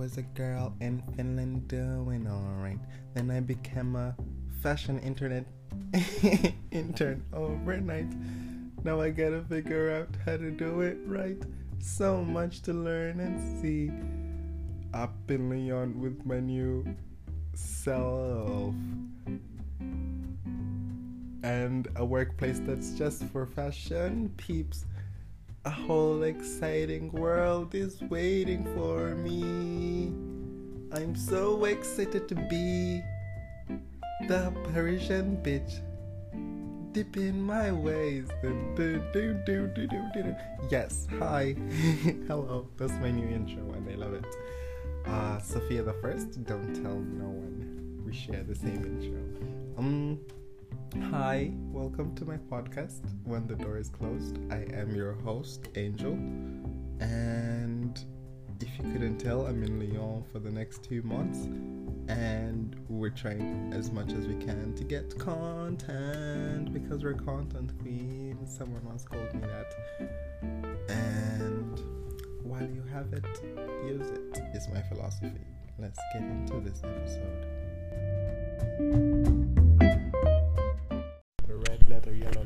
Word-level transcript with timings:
was 0.00 0.16
a 0.16 0.22
girl 0.22 0.74
in 0.80 1.02
Finland 1.14 1.68
doing 1.68 2.26
alright. 2.26 2.78
Then 3.12 3.30
I 3.30 3.40
became 3.40 3.96
a 3.96 4.16
fashion 4.62 4.98
internet 5.00 5.44
intern 6.70 7.22
overnight. 7.34 8.10
Now 8.82 9.02
I 9.02 9.10
gotta 9.10 9.42
figure 9.42 9.90
out 9.90 10.08
how 10.24 10.38
to 10.38 10.50
do 10.50 10.80
it 10.80 10.96
right. 11.04 11.36
So 11.80 12.24
much 12.24 12.62
to 12.62 12.72
learn 12.72 13.20
and 13.20 13.60
see. 13.60 13.92
Up 14.94 15.14
in 15.28 15.50
Lyon 15.50 16.00
with 16.00 16.24
my 16.24 16.40
new 16.40 16.82
self. 17.52 18.74
And 21.42 21.88
a 21.96 22.04
workplace 22.06 22.58
that's 22.64 22.92
just 22.92 23.22
for 23.24 23.44
fashion 23.44 24.32
peeps. 24.38 24.86
A 25.66 25.70
whole 25.70 26.22
exciting 26.22 27.12
world 27.12 27.74
is 27.74 28.00
waiting 28.08 28.64
for 28.74 29.14
me. 29.14 30.06
I'm 30.90 31.14
so 31.14 31.66
excited 31.66 32.26
to 32.28 32.34
be 32.34 33.02
the 34.26 34.54
Parisian 34.72 35.36
bitch. 35.42 35.82
Dip 36.92 37.14
in 37.18 37.42
my 37.42 37.70
ways. 37.72 38.28
Yes, 40.70 41.06
hi. 41.18 41.54
Hello. 42.26 42.66
That's 42.78 42.94
my 42.94 43.10
new 43.10 43.28
intro 43.28 43.70
and 43.74 43.86
I 43.86 43.96
love 43.96 44.14
it. 44.14 44.24
Uh, 45.06 45.40
Sofia 45.40 45.82
the 45.82 45.92
First, 46.00 46.42
don't 46.44 46.72
tell 46.82 46.96
no 46.96 47.28
one. 47.28 48.00
We 48.06 48.14
share 48.14 48.44
the 48.44 48.54
same 48.54 48.82
intro. 48.82 49.76
Um, 49.76 50.20
Hi, 50.98 51.52
welcome 51.70 52.16
to 52.16 52.24
my 52.24 52.36
podcast. 52.36 53.02
When 53.22 53.46
the 53.46 53.54
door 53.54 53.78
is 53.78 53.88
closed, 53.88 54.38
I 54.50 54.66
am 54.74 54.92
your 54.92 55.12
host, 55.12 55.68
Angel. 55.76 56.14
And 56.98 58.04
if 58.60 58.68
you 58.76 58.92
couldn't 58.92 59.18
tell, 59.18 59.46
I'm 59.46 59.62
in 59.62 59.78
Lyon 59.78 60.24
for 60.32 60.40
the 60.40 60.50
next 60.50 60.82
two 60.82 61.02
months. 61.02 61.44
And 62.08 62.74
we're 62.88 63.10
trying 63.10 63.72
as 63.72 63.92
much 63.92 64.12
as 64.12 64.26
we 64.26 64.34
can 64.44 64.74
to 64.74 64.82
get 64.82 65.16
content 65.16 66.72
because 66.72 67.04
we're 67.04 67.14
content 67.14 67.70
queens. 67.78 68.56
Someone 68.56 68.84
once 68.84 69.04
called 69.04 69.32
me 69.32 69.42
that. 69.42 69.72
And 70.88 71.80
while 72.42 72.68
you 72.68 72.82
have 72.92 73.12
it, 73.12 73.24
use 73.86 74.10
it, 74.10 74.42
is 74.54 74.68
my 74.74 74.82
philosophy. 74.82 75.46
Let's 75.78 76.00
get 76.12 76.22
into 76.22 76.58
this 76.58 76.82
episode 76.82 77.46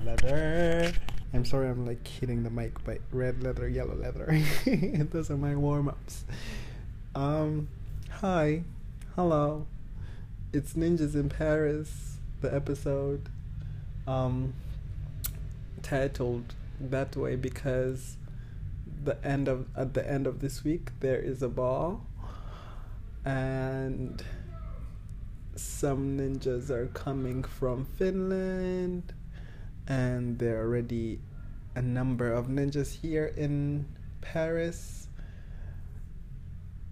leather. 0.05 0.93
I'm 1.33 1.45
sorry, 1.45 1.69
I'm 1.69 1.87
like 1.87 2.07
hitting 2.07 2.43
the 2.43 2.51
mic, 2.51 2.73
but 2.85 2.99
red 3.11 3.43
leather, 3.43 3.69
yellow 3.69 3.95
leather. 3.95 4.41
Those 5.11 5.31
are 5.31 5.37
my 5.37 5.57
warm 5.57 5.89
ups. 5.89 6.25
Um, 7.15 7.69
hi, 8.11 8.63
hello. 9.17 9.67
It's 10.53 10.75
Ninjas 10.75 11.15
in 11.15 11.29
Paris, 11.29 12.19
the 12.41 12.55
episode. 12.55 13.29
Um, 14.07 14.55
titled 15.83 16.55
that 16.81 17.17
way 17.17 17.37
because 17.37 18.17
the 19.05 19.23
end 19.25 19.49
of 19.49 19.67
at 19.77 19.95
the 19.95 20.09
end 20.11 20.27
of 20.27 20.41
this 20.41 20.65
week 20.65 20.91
there 21.01 21.19
is 21.19 21.43
a 21.43 21.49
ball, 21.49 22.05
and 23.25 24.23
some 25.57 26.19
ninjas 26.19 26.71
are 26.71 26.87
coming 26.89 27.43
from 27.43 27.85
Finland, 27.85 29.13
and 29.87 30.39
there 30.39 30.61
are 30.61 30.67
already 30.67 31.21
a 31.75 31.83
number 31.83 32.33
of 32.33 32.47
ninjas 32.47 33.01
here 33.01 33.33
in 33.37 33.87
Paris. 34.21 35.09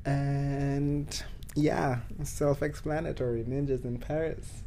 And 0.05 1.23
yeah, 1.55 2.01
self 2.25 2.63
explanatory 2.63 3.45
ninjas 3.45 3.85
in 3.85 3.99
Paris. 3.99 4.63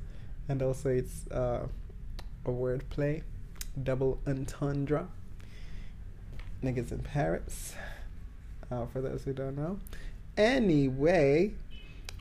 And 0.47 0.61
also, 0.61 0.89
it's 0.89 1.27
uh, 1.31 1.67
a 2.45 2.51
word 2.51 2.87
play, 2.89 3.23
double 3.81 4.19
entendre. 4.27 5.07
Niggas 6.63 6.91
in 6.91 6.99
Paris, 6.99 7.75
uh, 8.71 8.85
for 8.87 9.01
those 9.01 9.23
who 9.23 9.33
don't 9.33 9.55
know. 9.55 9.79
Anyway, 10.37 11.53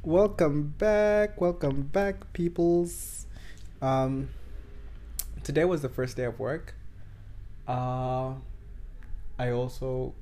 welcome 0.05 0.75
back 0.77 1.41
welcome 1.41 1.81
back 1.81 2.31
peoples 2.34 3.25
um 3.81 4.29
today 5.44 5.65
was 5.65 5.82
the 5.82 5.88
first 5.88 6.16
day 6.16 6.25
of 6.25 6.38
work. 6.38 6.75
Uh 7.69 8.34
i 9.38 9.50
also 9.50 10.15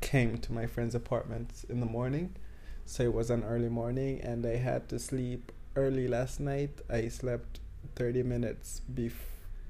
came 0.00 0.38
to 0.38 0.52
my 0.52 0.66
friend's 0.66 0.94
apartment 0.94 1.64
in 1.68 1.80
the 1.80 1.86
morning. 1.86 2.34
So 2.84 3.02
it 3.02 3.12
was 3.12 3.30
an 3.30 3.42
early 3.44 3.68
morning 3.68 4.20
and 4.20 4.46
i 4.46 4.56
had 4.56 4.88
to 4.90 4.98
sleep 4.98 5.52
early 5.74 6.08
last 6.08 6.40
night. 6.40 6.80
I 6.88 7.08
slept 7.08 7.60
30 7.96 8.22
minutes 8.22 8.82
bef- 8.92 9.12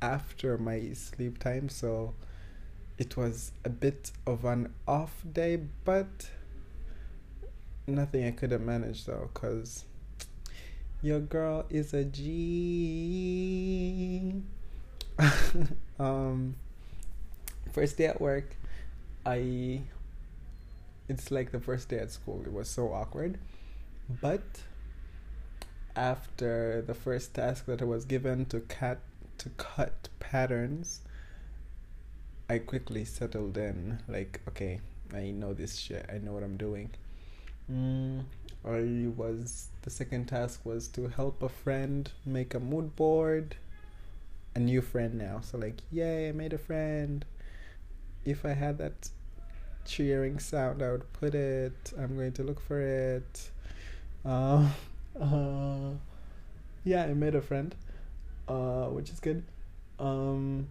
after 0.02 0.58
my 0.58 0.92
sleep 0.92 1.38
time. 1.38 1.68
So 1.68 2.14
it 2.98 3.16
was 3.16 3.52
a 3.64 3.70
bit 3.70 4.12
of 4.26 4.44
an 4.44 4.72
off 4.86 5.22
day 5.32 5.56
but 5.84 6.30
nothing 7.86 8.24
I 8.24 8.30
couldn't 8.32 8.64
manage 8.64 9.04
though, 9.04 9.30
cause 9.34 9.84
your 11.06 11.20
girl 11.20 11.64
is 11.70 11.94
a 11.94 12.04
G. 12.04 12.32
um, 16.00 16.56
first 17.72 17.96
day 17.96 18.06
at 18.06 18.20
work, 18.20 18.56
I. 19.24 19.82
It's 21.08 21.30
like 21.30 21.52
the 21.52 21.60
first 21.60 21.88
day 21.88 22.00
at 22.00 22.10
school. 22.10 22.42
It 22.44 22.52
was 22.52 22.68
so 22.68 22.92
awkward, 22.92 23.38
but 24.20 24.42
after 25.94 26.82
the 26.82 26.94
first 26.94 27.34
task 27.34 27.66
that 27.66 27.80
I 27.80 27.84
was 27.84 28.04
given 28.04 28.46
to 28.46 28.58
cut 28.58 28.98
to 29.38 29.50
cut 29.50 30.08
patterns, 30.18 31.02
I 32.50 32.58
quickly 32.58 33.04
settled 33.04 33.56
in. 33.56 34.00
Like, 34.08 34.40
okay, 34.48 34.80
I 35.14 35.30
know 35.30 35.54
this 35.54 35.78
shit. 35.78 36.04
I 36.12 36.18
know 36.18 36.32
what 36.32 36.42
I'm 36.42 36.56
doing 36.56 36.90
Mm, 37.70 38.22
I 38.66 39.08
was 39.16 39.68
the 39.82 39.90
second 39.90 40.26
task 40.26 40.60
was 40.64 40.88
to 40.88 41.08
help 41.08 41.42
a 41.42 41.48
friend 41.48 42.10
make 42.24 42.54
a 42.54 42.60
mood 42.60 42.96
board. 42.96 43.56
A 44.54 44.58
new 44.58 44.80
friend 44.80 45.14
now, 45.14 45.40
so 45.42 45.58
like, 45.58 45.82
yay! 45.92 46.30
I 46.30 46.32
made 46.32 46.52
a 46.52 46.58
friend. 46.58 47.24
If 48.24 48.44
I 48.44 48.54
had 48.54 48.78
that 48.78 49.10
cheering 49.84 50.38
sound, 50.38 50.82
I 50.82 50.90
would 50.90 51.12
put 51.12 51.34
it. 51.34 51.92
I'm 51.98 52.16
going 52.16 52.32
to 52.32 52.42
look 52.42 52.60
for 52.60 52.80
it. 52.80 53.50
Uh, 54.24 54.68
uh, 55.20 55.90
yeah, 56.84 57.04
I 57.04 57.14
made 57.14 57.34
a 57.34 57.42
friend, 57.42 57.74
uh, 58.48 58.86
which 58.86 59.10
is 59.10 59.20
good. 59.20 59.44
Um, 59.98 60.68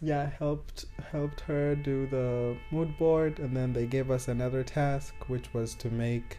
yeah 0.00 0.30
helped 0.38 0.84
helped 1.10 1.40
her 1.40 1.74
do 1.74 2.06
the 2.06 2.56
mood 2.70 2.96
board 2.98 3.38
and 3.38 3.56
then 3.56 3.72
they 3.72 3.86
gave 3.86 4.10
us 4.10 4.28
another 4.28 4.62
task 4.62 5.14
which 5.26 5.52
was 5.52 5.74
to 5.74 5.90
make 5.90 6.38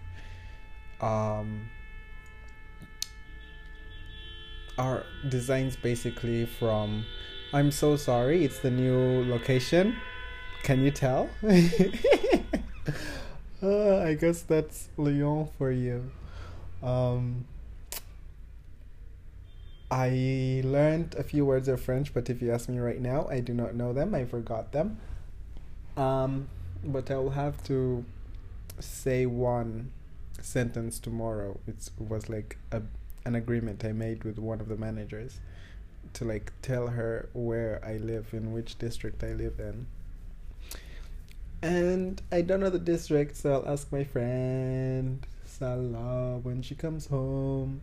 um 1.02 1.69
our 4.78 5.03
designs 5.28 5.75
basically 5.75 6.46
from 6.46 7.06
I'm 7.52 7.72
so 7.72 7.98
sorry 7.98 8.46
it's 8.46 8.59
the 8.59 8.72
new 8.72 9.25
location. 9.25 9.96
Can 10.64 10.81
you 10.81 10.92
tell? 10.92 11.30
Uh, 13.62 13.98
I 13.98 14.14
guess 14.14 14.44
that's 14.44 14.88
Lyon 14.96 15.50
for 15.58 15.69
you. 15.69 16.09
Um 16.81 17.44
I 19.92 20.62
learned 20.64 21.16
a 21.16 21.24
few 21.24 21.46
words 21.46 21.68
of 21.68 21.82
French, 21.82 22.14
but 22.14 22.30
if 22.30 22.42
you 22.42 22.52
ask 22.52 22.70
me 22.70 22.78
right 22.78 23.02
now, 23.02 23.28
I 23.30 23.40
do 23.40 23.54
not 23.54 23.76
know 23.76 23.92
them. 23.92 24.14
I 24.14 24.26
forgot 24.26 24.72
them. 24.72 25.00
Um, 25.98 26.48
but 26.84 27.10
I 27.10 27.18
will 27.18 27.31
have 27.31 27.63
to 27.63 28.06
say 28.80 29.25
one 29.25 29.92
sentence 30.42 31.00
tomorrow. 31.00 31.60
It's, 31.68 31.90
it 32.00 32.08
was 32.08 32.30
like 32.30 32.58
a 32.72 32.81
an 33.25 33.36
agreement 33.36 33.84
I 33.84 33.92
made 33.92 34.24
with 34.24 34.40
one 34.40 34.62
of 34.62 34.69
the 34.69 34.78
managers 34.78 35.40
to 36.13 36.25
like 36.25 36.52
tell 36.62 36.88
her 36.88 37.30
where 37.34 37.81
I 37.86 37.98
live, 37.98 38.34
in 38.34 38.54
which 38.54 38.78
district 38.80 39.24
I 39.24 39.34
live 39.34 39.60
in. 39.60 39.88
And 41.62 42.22
I 42.31 42.42
don't 42.42 42.62
know 42.62 42.69
the 42.69 42.80
district, 42.80 43.36
so 43.36 43.54
I'll 43.54 43.74
ask 43.74 43.92
my 43.92 44.04
friend 44.04 45.25
Salah 45.46 46.40
when 46.42 46.62
she 46.62 46.75
comes 46.75 47.08
home 47.08 47.81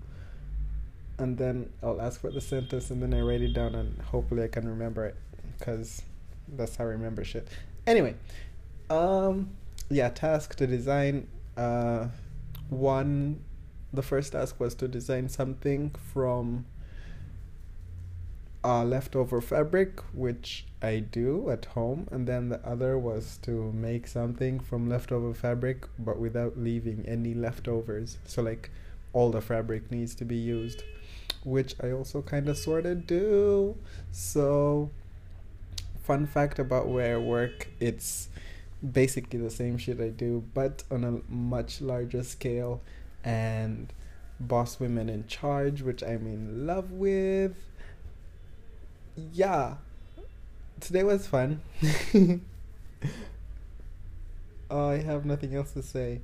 and 1.18 1.38
then 1.38 1.70
I'll 1.82 2.00
ask 2.00 2.20
for 2.20 2.30
the 2.30 2.40
sentence 2.40 2.90
and 2.90 3.02
then 3.02 3.14
I 3.14 3.20
write 3.20 3.42
it 3.42 3.54
down 3.54 3.74
and 3.74 4.00
hopefully 4.02 4.44
I 4.44 4.48
can 4.48 4.68
remember 4.68 5.04
it 5.06 5.16
because 5.58 6.02
that's 6.48 6.76
how 6.76 6.84
I 6.84 6.88
remember 6.88 7.24
shit. 7.24 7.48
Anyway, 7.86 8.14
um, 8.90 9.50
yeah, 9.88 10.10
task 10.10 10.56
to 10.56 10.66
design. 10.66 11.28
Uh, 11.56 12.08
one, 12.68 13.42
the 13.92 14.02
first 14.02 14.32
task 14.32 14.60
was 14.60 14.74
to 14.76 14.88
design 14.88 15.28
something 15.28 15.90
from 16.12 16.66
uh, 18.64 18.84
leftover 18.84 19.40
fabric, 19.40 20.00
which 20.12 20.66
I 20.82 20.98
do 20.98 21.50
at 21.50 21.66
home, 21.66 22.08
and 22.10 22.26
then 22.26 22.48
the 22.48 22.60
other 22.66 22.98
was 22.98 23.38
to 23.42 23.72
make 23.72 24.08
something 24.08 24.58
from 24.58 24.88
leftover 24.88 25.32
fabric, 25.34 25.86
but 25.98 26.18
without 26.18 26.58
leaving 26.58 27.04
any 27.06 27.32
leftovers. 27.32 28.18
So, 28.24 28.42
like, 28.42 28.70
all 29.12 29.30
the 29.30 29.40
fabric 29.40 29.90
needs 29.92 30.16
to 30.16 30.24
be 30.24 30.34
used, 30.34 30.82
which 31.46 31.76
I 31.82 31.92
also 31.92 32.20
kind 32.22 32.48
of 32.48 32.58
sort 32.58 32.86
of 32.86 33.06
do. 33.06 33.76
So, 34.10 34.90
fun 36.02 36.26
fact 36.26 36.58
about 36.58 36.88
where 36.88 37.16
I 37.16 37.18
work 37.18 37.68
it's 37.80 38.28
basically 38.92 39.38
the 39.38 39.50
same 39.50 39.78
shit 39.78 40.00
I 40.00 40.08
do, 40.08 40.44
but 40.54 40.82
on 40.90 41.04
a 41.04 41.32
much 41.32 41.80
larger 41.80 42.22
scale. 42.22 42.82
And 43.24 43.92
boss 44.38 44.78
women 44.78 45.08
in 45.08 45.26
charge, 45.26 45.82
which 45.82 46.02
I'm 46.02 46.26
in 46.26 46.66
love 46.66 46.92
with. 46.92 47.56
Yeah, 49.32 49.76
today 50.80 51.02
was 51.04 51.26
fun. 51.26 51.60
I 54.70 54.94
have 54.94 55.24
nothing 55.24 55.54
else 55.54 55.72
to 55.72 55.82
say. 55.82 56.20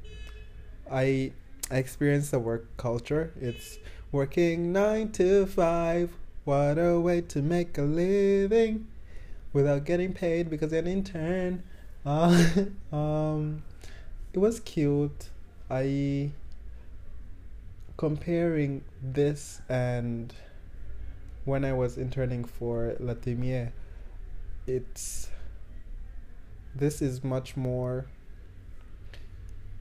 I 0.90 1.32
I 1.70 1.76
experienced 1.76 2.32
the 2.32 2.38
work 2.38 2.76
culture. 2.76 3.32
It's 3.40 3.78
working 4.12 4.72
nine 4.72 5.10
to 5.10 5.46
five. 5.46 6.12
What 6.44 6.78
a 6.78 7.00
way 7.00 7.22
to 7.22 7.40
make 7.40 7.78
a 7.78 7.82
living 7.82 8.86
without 9.52 9.84
getting 9.84 10.12
paid 10.12 10.50
because 10.50 10.72
an 10.72 10.86
intern. 10.86 11.62
Uh, 12.04 12.66
um, 12.92 13.62
it 14.32 14.38
was 14.38 14.60
cute. 14.60 15.30
I 15.70 16.30
comparing 17.96 18.84
this 19.02 19.62
and 19.68 20.34
when 21.44 21.64
I 21.64 21.72
was 21.72 21.96
interning 21.96 22.44
for 22.44 22.96
Latimier, 23.00 23.72
it's 24.66 25.30
this 26.74 27.00
is 27.02 27.24
much 27.24 27.56
more 27.56 28.06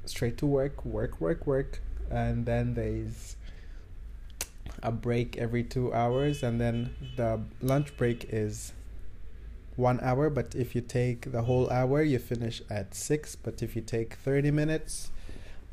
straight 0.06 0.38
to 0.38 0.46
work, 0.46 0.84
work, 0.86 1.20
work, 1.22 1.46
work, 1.46 1.82
and 2.10 2.46
then 2.46 2.74
there's 2.74 3.38
a 4.84 4.92
break 4.92 5.38
every 5.38 5.64
two 5.64 5.94
hours, 5.94 6.44
and 6.44 6.60
then 6.60 6.96
the 7.16 7.42
lunch 7.62 7.96
break 7.98 8.26
is 8.30 8.74
one 9.76 10.00
hour. 10.02 10.30
But 10.30 10.56
if 10.56 10.76
you 10.76 10.82
take 10.82 11.32
the 11.32 11.44
whole 11.44 11.70
hour, 11.70 12.02
you 12.02 12.20
finish 12.20 12.62
at 12.70 12.96
six. 12.96 13.36
But 13.36 13.62
if 13.62 13.76
you 13.76 13.82
take 13.82 14.16
thirty 14.16 14.52
minutes, 14.52 15.12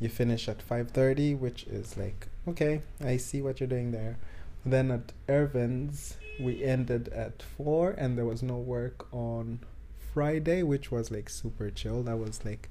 you 0.01 0.09
finish 0.09 0.49
at 0.49 0.67
5.30 0.67 1.39
which 1.39 1.65
is 1.65 1.97
like 1.97 2.29
okay 2.47 2.83
i 3.05 3.17
see 3.17 3.43
what 3.43 3.61
you're 3.61 3.69
doing 3.69 3.91
there 3.91 4.17
then 4.65 4.91
at 4.91 5.13
irvin's 5.29 6.17
we 6.41 6.63
ended 6.63 7.09
at 7.09 7.43
4 7.43 7.91
and 7.91 8.17
there 8.17 8.25
was 8.25 8.43
no 8.43 8.57
work 8.57 9.13
on 9.13 9.61
friday 10.13 10.63
which 10.63 10.91
was 10.91 11.11
like 11.11 11.29
super 11.29 11.71
chill 11.71 12.03
that 12.03 12.17
was 12.17 12.45
like 12.45 12.69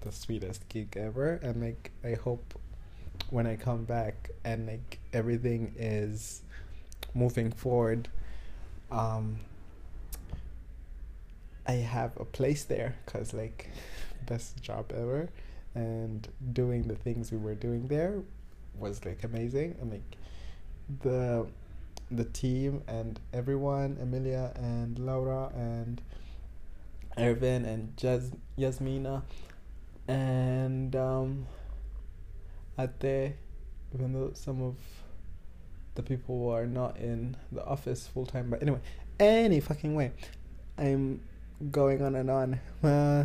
the 0.00 0.12
sweetest 0.12 0.68
gig 0.68 0.96
ever 0.96 1.38
and 1.42 1.60
like 1.62 1.90
i 2.04 2.14
hope 2.14 2.58
when 3.30 3.46
i 3.46 3.56
come 3.56 3.84
back 3.84 4.30
and 4.44 4.66
like 4.66 4.98
everything 5.12 5.74
is 5.76 6.42
moving 7.14 7.50
forward 7.50 8.08
um 8.90 9.38
i 11.66 11.72
have 11.72 12.16
a 12.18 12.24
place 12.24 12.64
there 12.64 12.96
because 13.04 13.32
like 13.34 13.70
best 14.28 14.60
job 14.62 14.92
ever. 14.94 15.28
And 15.74 16.26
doing 16.52 16.82
the 16.82 16.94
things 16.94 17.30
we 17.30 17.38
were 17.38 17.54
doing 17.54 17.88
there 17.88 18.22
was 18.78 19.04
like 19.04 19.24
amazing. 19.24 19.76
And 19.80 19.90
like 19.90 20.16
the 21.02 21.46
the 22.10 22.24
team 22.24 22.82
and 22.88 23.20
everyone 23.32 23.98
Emilia 24.00 24.52
and 24.56 24.98
Laura 24.98 25.50
and 25.54 26.00
Irvin 27.18 27.64
and 27.66 27.94
Jas- 27.96 28.32
Yasmina 28.56 29.22
and 30.06 30.96
um 30.96 31.46
Ate 32.78 33.34
even 33.94 34.12
though 34.12 34.30
some 34.34 34.62
of 34.62 34.76
the 35.94 36.02
people 36.02 36.38
who 36.38 36.48
are 36.50 36.66
not 36.66 36.96
in 36.98 37.36
the 37.50 37.64
office 37.64 38.06
full 38.06 38.26
time 38.26 38.50
but 38.50 38.62
anyway 38.62 38.78
any 39.18 39.60
fucking 39.60 39.94
way 39.94 40.12
I'm 40.76 41.20
going 41.72 42.02
on 42.02 42.14
and 42.14 42.30
on. 42.30 42.60
Uh 42.84 43.24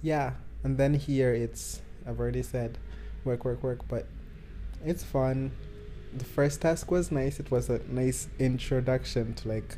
yeah 0.00 0.34
and 0.62 0.78
then 0.78 0.94
here 0.94 1.34
it's 1.34 1.80
I've 2.06 2.20
already 2.20 2.42
said 2.44 2.78
work 3.24 3.44
work 3.44 3.62
work 3.64 3.88
but 3.88 4.06
it's 4.84 5.02
fun. 5.02 5.50
The 6.16 6.24
first 6.24 6.60
task 6.60 6.90
was 6.90 7.10
nice 7.10 7.40
it 7.40 7.50
was 7.50 7.68
a 7.68 7.80
nice 7.88 8.28
introduction 8.38 9.34
to 9.34 9.48
like 9.48 9.76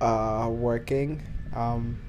uh 0.00 0.48
working. 0.50 1.22
Um 1.54 2.00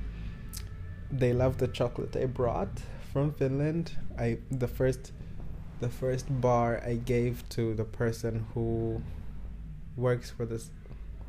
they 1.11 1.33
love 1.33 1.57
the 1.57 1.67
chocolate 1.67 2.15
I 2.15 2.25
brought 2.25 2.81
from 3.15 3.31
Finland 3.31 3.93
I 4.19 4.39
the 4.51 4.67
first 4.67 5.13
the 5.79 5.87
first 5.87 6.25
bar 6.41 6.81
I 6.85 6.95
gave 6.95 7.47
to 7.55 7.73
the 7.73 7.85
person 7.85 8.45
who 8.53 9.01
works 9.95 10.29
for 10.29 10.45
this 10.45 10.69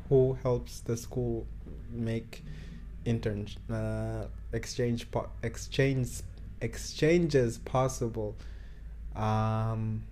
who 0.09 0.37
helps 0.43 0.81
the 0.81 0.97
school 0.97 1.47
make 1.89 2.43
intern 3.05 3.47
uh, 3.71 4.25
exchange 4.51 5.09
po- 5.11 5.29
exchange 5.43 6.09
exchanges 6.59 7.59
possible. 7.59 8.35
Um 9.15 10.03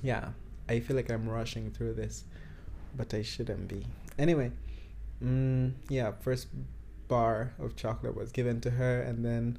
yeah 0.00 0.28
i 0.68 0.78
feel 0.78 0.96
like 0.96 1.10
i'm 1.10 1.28
rushing 1.28 1.70
through 1.72 1.94
this 1.94 2.24
but 2.96 3.12
i 3.12 3.22
shouldn't 3.22 3.66
be. 3.66 3.84
Anyway 4.16 4.52
mm, 5.20 5.72
yeah 5.88 6.12
first 6.20 6.46
bar 7.08 7.52
of 7.58 7.74
chocolate 7.74 8.16
was 8.16 8.30
given 8.30 8.60
to 8.60 8.70
her 8.70 9.02
and 9.02 9.24
then 9.24 9.58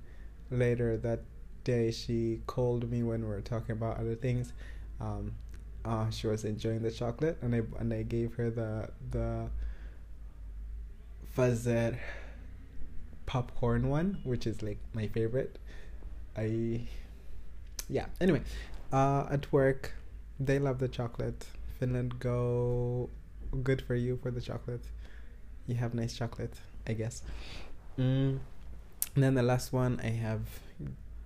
later 0.52 0.98
that 0.98 1.22
day 1.64 1.92
she 1.92 2.42
called 2.48 2.90
me 2.90 3.04
when 3.04 3.22
we 3.22 3.28
were 3.28 3.42
talking 3.42 3.74
about 3.74 3.98
other 3.98 4.16
things 4.16 4.54
um 5.00 5.32
uh, 5.84 6.10
she 6.12 6.28
was 6.28 6.46
enjoying 6.46 6.82
the 6.82 6.92
chocolate 6.92 7.38
and 7.42 7.56
I 7.56 7.62
and 7.80 7.92
I 7.94 8.04
gave 8.04 8.36
her 8.36 8.52
the 8.52 8.90
the 9.10 9.50
Fazer 11.36 11.98
popcorn 13.26 13.88
one, 13.90 14.20
which 14.24 14.46
is 14.46 14.62
like 14.62 14.80
my 14.94 15.08
favorite. 15.08 15.58
I 16.38 16.82
yeah. 17.90 18.06
Anyway, 18.20 18.42
uh, 18.92 19.28
at 19.30 19.52
work, 19.52 19.94
they 20.40 20.60
love 20.60 20.80
the 20.80 20.88
chocolate. 20.88 21.46
Finland, 21.80 22.20
go 22.20 23.10
good 23.64 23.82
for 23.82 23.96
you 23.96 24.20
for 24.22 24.32
the 24.32 24.42
chocolate. 24.42 24.84
You 25.68 25.76
have 25.76 25.94
nice 25.94 26.16
chocolate, 26.18 26.54
I 26.88 26.94
guess. 26.94 27.24
Mm. 27.98 28.40
And 29.16 29.24
then 29.24 29.34
the 29.34 29.44
last 29.44 29.74
one 29.74 30.00
I 30.04 30.10
have 30.10 30.42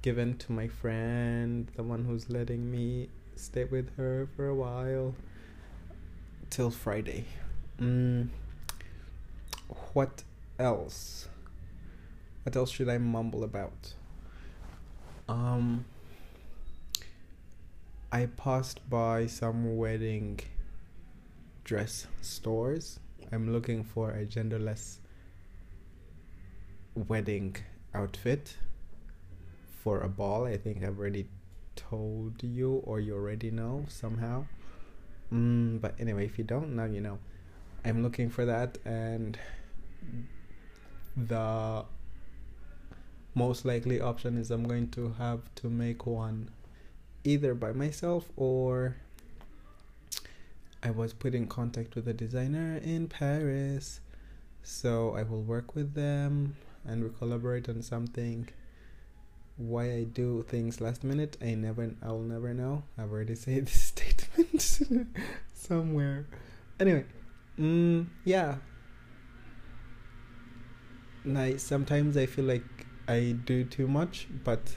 given 0.02 0.38
to 0.38 0.52
my 0.52 0.68
friend, 0.68 1.68
the 1.76 1.84
one 1.84 2.06
who's 2.06 2.30
letting 2.30 2.72
me 2.72 3.10
stay 3.36 3.66
with 3.66 3.96
her 3.98 4.28
for 4.36 4.48
a 4.48 4.56
while 4.56 5.14
till 6.50 6.72
Friday. 6.72 7.26
Mm 7.80 8.30
what 9.94 10.24
else? 10.60 11.28
What 12.44 12.56
else 12.56 12.70
should 12.72 12.90
I 12.90 12.98
mumble 12.98 13.44
about? 13.44 13.94
Um, 15.28 15.86
I 18.12 18.28
passed 18.28 18.88
by 18.90 19.26
some 19.26 19.78
wedding 19.78 20.40
dress 21.64 22.08
stores. 22.22 23.00
I'm 23.32 23.52
looking 23.52 23.84
for 23.84 24.12
a 24.12 24.26
genderless 24.26 24.98
wedding 26.94 27.56
outfit 27.96 28.58
for 29.84 30.02
a 30.02 30.10
ball. 30.10 30.46
I 30.46 30.58
think 30.58 30.84
I've 30.84 31.00
already 31.00 31.28
told 31.76 32.44
you, 32.44 32.82
or 32.86 33.00
you 33.00 33.14
already 33.14 33.52
know 33.52 33.86
somehow. 33.88 34.46
Mm, 35.34 35.82
but 35.82 35.96
anyway, 36.00 36.26
if 36.26 36.38
you 36.38 36.44
don't, 36.44 36.76
now 36.76 36.86
you 36.86 37.02
know. 37.02 37.20
I'm 37.84 38.02
looking 38.02 38.30
for 38.30 38.46
that, 38.46 38.78
and 38.84 39.38
the 41.16 41.86
most 43.36 43.66
likely 43.66 44.02
option 44.02 44.38
is 44.38 44.50
I'm 44.50 44.64
going 44.64 44.90
to 44.92 45.14
have 45.18 45.42
to 45.56 45.70
make 45.70 46.06
one 46.06 46.50
either 47.24 47.54
by 47.54 47.74
myself 47.74 48.30
or 48.36 48.96
I 50.82 50.92
was 50.92 51.14
put 51.14 51.36
in 51.36 51.48
contact 51.48 51.96
with 51.96 52.08
a 52.08 52.14
designer 52.14 52.78
in 52.78 53.08
Paris. 53.08 54.00
So 54.64 55.16
I 55.16 55.24
will 55.24 55.42
work 55.42 55.76
with 55.76 55.94
them 55.94 56.56
and 56.88 57.04
we 57.04 57.10
collaborate 57.18 57.70
on 57.70 57.82
something. 57.82 58.50
Why 59.58 59.92
I 59.94 60.04
do 60.04 60.44
things 60.48 60.82
last 60.82 61.04
minute, 61.04 61.38
I 61.42 61.56
never 61.56 61.92
I'll 62.04 62.20
never 62.20 62.54
know. 62.54 62.84
I've 62.98 63.12
already 63.12 63.36
said 63.46 63.68
this 63.68 63.82
statement 63.84 64.62
somewhere. 65.54 66.26
Anyway, 66.80 67.06
Mm, 67.58 68.08
yeah. 68.26 68.58
Like 71.24 71.60
sometimes 71.60 72.18
I 72.18 72.26
feel 72.26 72.46
like 72.46 72.64
I 73.08 73.36
do 73.46 73.64
too 73.64 73.88
much, 73.88 74.28
but 74.44 74.76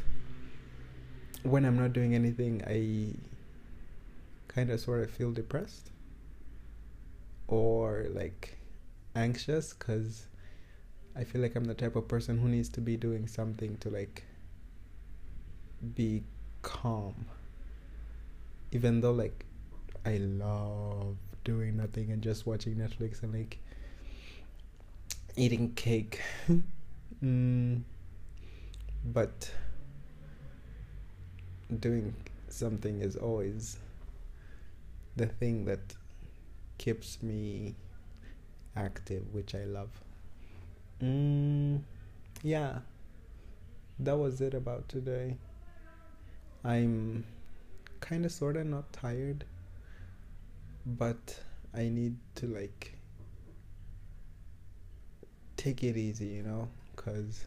when 1.43 1.65
I'm 1.65 1.77
not 1.77 1.93
doing 1.93 2.15
anything, 2.15 2.63
I 2.67 3.15
kind 4.49 4.71
of 4.71 4.81
sort 4.81 5.03
of 5.03 5.11
feel 5.11 5.33
depressed. 5.33 5.91
or 7.47 8.07
like 8.13 8.59
anxious 9.15 9.73
because 9.73 10.27
I 11.19 11.25
feel 11.25 11.43
like 11.43 11.57
I'm 11.57 11.65
the 11.65 11.75
type 11.75 11.97
of 11.97 12.07
person 12.07 12.39
who 12.39 12.49
needs 12.49 12.69
to 12.71 12.81
be 12.81 12.97
doing 12.97 13.27
something 13.27 13.77
to 13.79 13.91
like 13.91 14.23
be 15.97 16.23
calm. 16.63 17.27
Even 18.71 19.01
though 19.01 19.11
like 19.11 19.45
I 20.07 20.19
love 20.19 21.17
doing 21.43 21.77
nothing 21.77 22.13
and 22.13 22.23
just 22.23 22.47
watching 22.47 22.77
Netflix 22.77 23.25
and 23.25 23.35
like 23.35 23.59
eating 25.37 25.73
cake. 25.75 26.21
mm, 27.25 27.83
but 29.05 29.51
doing 31.81 32.15
something 32.49 33.01
is 33.03 33.17
always 33.17 33.79
the 35.17 35.27
thing 35.27 35.65
that 35.65 35.81
keeps 36.79 37.21
me 37.25 37.75
active, 38.77 39.35
which 39.35 39.57
I 39.57 39.65
love. 39.65 39.91
Mm, 41.03 41.83
yeah, 42.43 42.81
that 43.99 44.17
was 44.17 44.41
it 44.41 44.55
about 44.55 44.89
today. 44.89 45.37
I'm 46.65 47.25
kind 48.01 48.25
of 48.25 48.33
sort 48.33 48.57
of 48.57 48.67
not 48.67 48.93
tired, 48.93 49.45
but 50.87 51.41
I 51.75 51.89
need 51.89 52.17
to 52.37 52.47
like 52.47 52.95
take 55.57 55.83
it 55.85 55.97
easy, 55.97 56.27
you 56.27 56.43
know, 56.43 56.69
because 56.97 57.45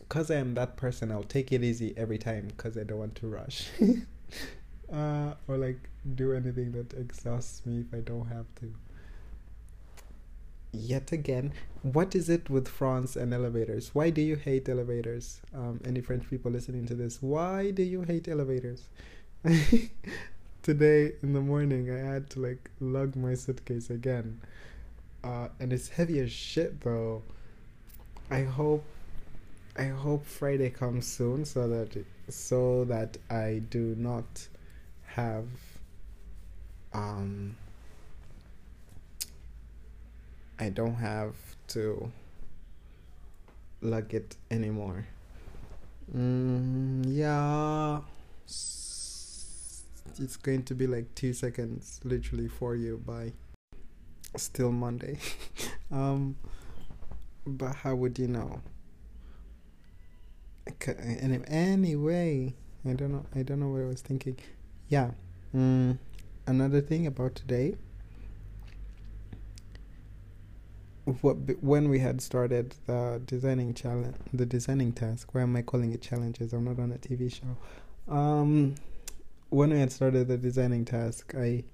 because 0.00 0.30
I 0.30 0.36
am 0.36 0.54
that 0.54 0.76
person, 0.76 1.10
I'll 1.10 1.22
take 1.22 1.52
it 1.52 1.62
easy 1.64 1.94
every 1.96 2.18
time 2.18 2.48
because 2.48 2.76
I 2.76 2.84
don't 2.84 2.98
want 2.98 3.14
to 3.16 3.26
rush. 3.28 3.68
uh, 4.92 5.34
or 5.48 5.56
like 5.56 5.88
do 6.14 6.32
anything 6.32 6.72
that 6.72 6.92
exhausts 6.94 7.64
me 7.64 7.80
if 7.80 7.94
I 7.94 8.00
don't 8.00 8.26
have 8.26 8.46
to. 8.60 8.72
Yet 10.72 11.12
again, 11.12 11.52
what 11.82 12.14
is 12.14 12.30
it 12.30 12.48
with 12.48 12.66
France 12.66 13.14
and 13.14 13.34
elevators? 13.34 13.94
Why 13.94 14.08
do 14.08 14.22
you 14.22 14.36
hate 14.36 14.68
elevators? 14.70 15.42
Um, 15.54 15.80
any 15.84 16.00
French 16.00 16.28
people 16.30 16.50
listening 16.50 16.86
to 16.86 16.94
this, 16.94 17.20
why 17.20 17.72
do 17.72 17.82
you 17.82 18.02
hate 18.02 18.26
elevators? 18.26 18.88
Today 20.62 21.12
in 21.22 21.34
the 21.34 21.40
morning, 21.40 21.90
I 21.90 21.98
had 21.98 22.30
to 22.30 22.40
like 22.40 22.70
lug 22.80 23.16
my 23.16 23.34
suitcase 23.34 23.90
again, 23.90 24.40
uh, 25.22 25.48
and 25.60 25.72
it's 25.72 25.88
heavy 25.88 26.20
as 26.20 26.32
shit 26.32 26.80
though. 26.80 27.22
I 28.30 28.44
hope 28.44 28.84
I 29.76 29.86
hope 29.86 30.24
Friday 30.24 30.70
comes 30.70 31.06
soon 31.06 31.44
so 31.44 31.68
that 31.68 32.02
so 32.28 32.84
that 32.84 33.18
I 33.28 33.62
do 33.68 33.94
not 33.98 34.48
have 35.04 35.48
um 36.94 37.56
I 40.58 40.68
don't 40.68 40.94
have 40.96 41.34
to 41.68 42.10
lug 43.80 44.14
it 44.14 44.36
anymore. 44.50 45.06
Mm, 46.14 47.04
yeah, 47.08 48.00
it's 48.46 50.36
going 50.36 50.62
to 50.64 50.74
be 50.74 50.86
like 50.86 51.14
two 51.14 51.32
seconds, 51.32 52.00
literally 52.04 52.48
for 52.48 52.76
you. 52.76 53.02
By 53.04 53.32
still 54.36 54.72
Monday. 54.72 55.18
um, 55.90 56.36
but 57.46 57.74
how 57.76 57.94
would 57.94 58.18
you 58.18 58.28
know? 58.28 58.60
Anyway, 61.48 62.54
I 62.88 62.92
don't 62.92 63.12
know. 63.12 63.26
I 63.34 63.42
don't 63.42 63.60
know 63.60 63.68
what 63.68 63.82
I 63.82 63.86
was 63.86 64.00
thinking. 64.00 64.38
Yeah. 64.88 65.10
Mm, 65.54 65.98
another 66.46 66.80
thing 66.80 67.06
about 67.06 67.34
today. 67.34 67.76
What 71.04 71.36
when 71.62 71.88
we 71.88 71.98
had 71.98 72.20
started 72.20 72.76
the 72.86 73.20
designing 73.26 73.74
challenge, 73.74 74.16
the 74.32 74.46
designing 74.46 74.92
task. 74.92 75.34
Why 75.34 75.42
am 75.42 75.56
I 75.56 75.62
calling 75.62 75.92
it 75.92 76.00
challenges? 76.00 76.52
I'm 76.52 76.64
not 76.64 76.78
on 76.78 76.92
a 76.92 76.98
TV 76.98 77.32
show. 77.32 77.56
Um, 78.12 78.76
when 79.50 79.70
we 79.70 79.80
had 79.80 79.90
started 79.90 80.28
the 80.28 80.38
designing 80.38 80.84
task, 80.84 81.34
I 81.36 81.64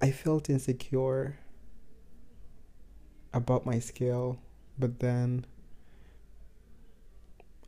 I 0.00 0.10
felt 0.10 0.48
insecure 0.48 1.38
about 3.34 3.66
my 3.66 3.78
skill, 3.78 4.38
but 4.78 5.00
then 5.00 5.44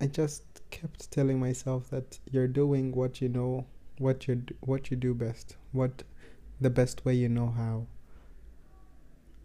I 0.00 0.06
just 0.06 0.42
kept 0.70 1.10
telling 1.10 1.38
myself 1.38 1.90
that 1.90 2.18
you're 2.30 2.48
doing 2.48 2.92
what 2.92 3.20
you 3.20 3.28
know, 3.28 3.66
what 3.98 4.26
you 4.26 4.42
what 4.60 4.90
you 4.90 4.96
do 4.96 5.12
best, 5.12 5.56
what 5.72 6.04
the 6.60 6.70
best 6.70 7.04
way 7.04 7.14
you 7.14 7.28
know 7.28 7.50
how. 7.50 7.86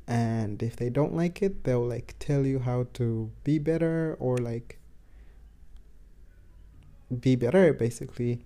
And 0.08 0.64
if 0.64 0.78
they 0.78 0.90
don't 0.90 1.14
like 1.14 1.42
it, 1.42 1.64
they'll 1.66 1.86
like 1.86 2.16
tell 2.20 2.46
you 2.46 2.60
how 2.60 2.88
to 2.94 3.30
be 3.44 3.60
better 3.60 4.16
or 4.20 4.38
like 4.38 4.80
be 7.20 7.36
better 7.36 7.74
basically. 7.74 8.46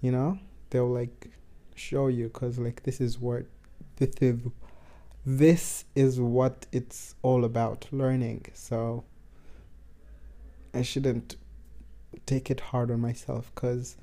You 0.00 0.12
know? 0.12 0.38
They'll 0.70 0.92
like 0.92 1.30
show 1.74 2.08
you 2.08 2.28
cuz 2.28 2.58
like 2.58 2.82
this 2.82 3.00
is 3.00 3.18
what 3.18 3.46
this 3.96 4.14
is 4.20 4.40
this 5.24 5.84
is 5.94 6.20
what 6.20 6.66
it's 6.72 7.14
all 7.22 7.44
about 7.44 7.86
learning. 7.90 8.46
So 8.52 9.04
I 10.74 10.82
shouldn't 10.82 11.36
take 12.26 12.50
it 12.50 12.60
hard 12.60 12.90
on 12.90 13.00
myself 13.00 13.50
because 13.54 13.96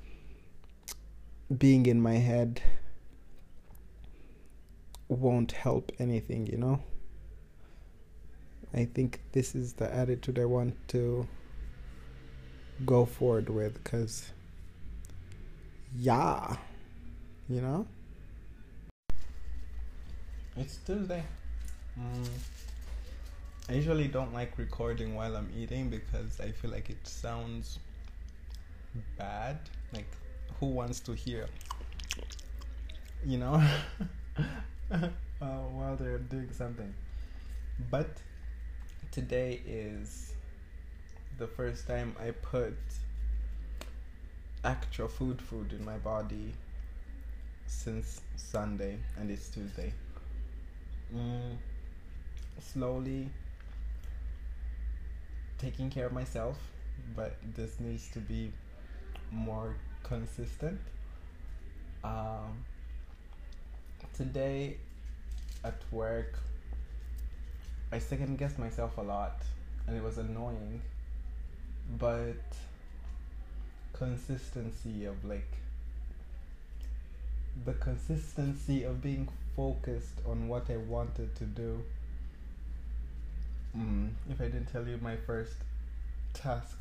being 1.56 1.86
in 1.86 2.00
my 2.00 2.14
head 2.14 2.62
won't 5.08 5.52
help 5.52 5.92
anything, 5.98 6.46
you 6.46 6.56
know? 6.56 6.80
I 8.72 8.86
think 8.86 9.20
this 9.32 9.54
is 9.54 9.74
the 9.74 9.92
attitude 9.94 10.38
I 10.38 10.46
want 10.46 10.74
to 10.88 11.28
go 12.84 13.04
forward 13.04 13.48
with 13.48 13.82
because, 13.82 14.32
yeah, 15.96 16.56
you 17.48 17.60
know? 17.60 17.86
It's 20.56 20.78
Tuesday. 20.78 21.22
Mm. 21.98 22.28
I 23.68 23.72
usually 23.72 24.08
don't 24.08 24.32
like 24.34 24.58
recording 24.58 25.14
while 25.14 25.36
I'm 25.36 25.50
eating 25.56 25.88
because 25.88 26.40
I 26.40 26.50
feel 26.50 26.70
like 26.70 26.90
it 26.90 27.06
sounds 27.06 27.78
bad. 29.16 29.58
Like, 29.92 30.06
who 30.60 30.66
wants 30.66 31.00
to 31.00 31.12
hear, 31.12 31.46
you 33.24 33.38
know, 33.38 33.62
uh, 34.92 35.08
while 35.40 35.96
they're 35.96 36.18
doing 36.18 36.50
something? 36.52 36.92
But 37.90 38.08
today 39.10 39.60
is 39.66 40.32
the 41.38 41.46
first 41.46 41.86
time 41.86 42.14
I 42.20 42.30
put 42.30 42.74
actual 44.64 45.08
food 45.08 45.40
food 45.40 45.72
in 45.72 45.84
my 45.84 45.96
body 45.98 46.54
since 47.66 48.20
Sunday, 48.36 48.98
and 49.18 49.30
it's 49.30 49.48
Tuesday. 49.48 49.92
Mm, 51.14 51.56
slowly 52.60 53.28
taking 55.58 55.90
care 55.90 56.06
of 56.06 56.12
myself, 56.12 56.58
but 57.16 57.36
this 57.54 57.80
needs 57.80 58.08
to 58.10 58.18
be 58.18 58.52
more 59.30 59.74
consistent. 60.02 60.78
Um, 62.02 62.64
today 64.12 64.76
at 65.64 65.80
work, 65.90 66.38
I 67.92 67.98
second 67.98 68.38
guessed 68.38 68.58
myself 68.58 68.98
a 68.98 69.02
lot, 69.02 69.42
and 69.86 69.96
it 69.96 70.02
was 70.02 70.18
annoying. 70.18 70.82
But 71.98 72.42
consistency 73.92 75.04
of 75.04 75.24
like 75.24 75.52
the 77.64 77.74
consistency 77.74 78.82
of 78.82 79.00
being 79.02 79.28
focused 79.54 80.20
on 80.26 80.48
what 80.48 80.68
I 80.70 80.76
wanted 80.76 81.36
to 81.36 81.44
do 81.44 81.84
Mm, 83.76 84.10
if 84.30 84.40
I 84.40 84.44
didn't 84.44 84.66
tell 84.66 84.86
you, 84.86 84.98
my 85.02 85.16
first 85.16 85.56
task 86.32 86.80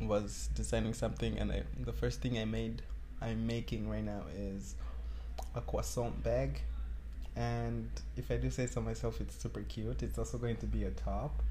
was 0.00 0.50
designing 0.54 0.92
something, 0.92 1.38
and 1.38 1.50
I, 1.50 1.62
the 1.82 1.92
first 1.92 2.20
thing 2.20 2.38
I 2.38 2.44
made, 2.44 2.82
I'm 3.22 3.46
making 3.46 3.88
right 3.88 4.04
now 4.04 4.24
is 4.36 4.74
a 5.56 5.60
croissant 5.60 6.22
bag. 6.22 6.60
And 7.34 7.88
if 8.16 8.30
I 8.30 8.36
do 8.36 8.50
say 8.50 8.66
so 8.66 8.80
myself, 8.80 9.20
it's 9.20 9.36
super 9.36 9.60
cute. 9.62 10.02
It's 10.02 10.18
also 10.18 10.38
going 10.38 10.56
to 10.56 10.66
be 10.66 10.84
a 10.84 10.90
top, 10.90 11.42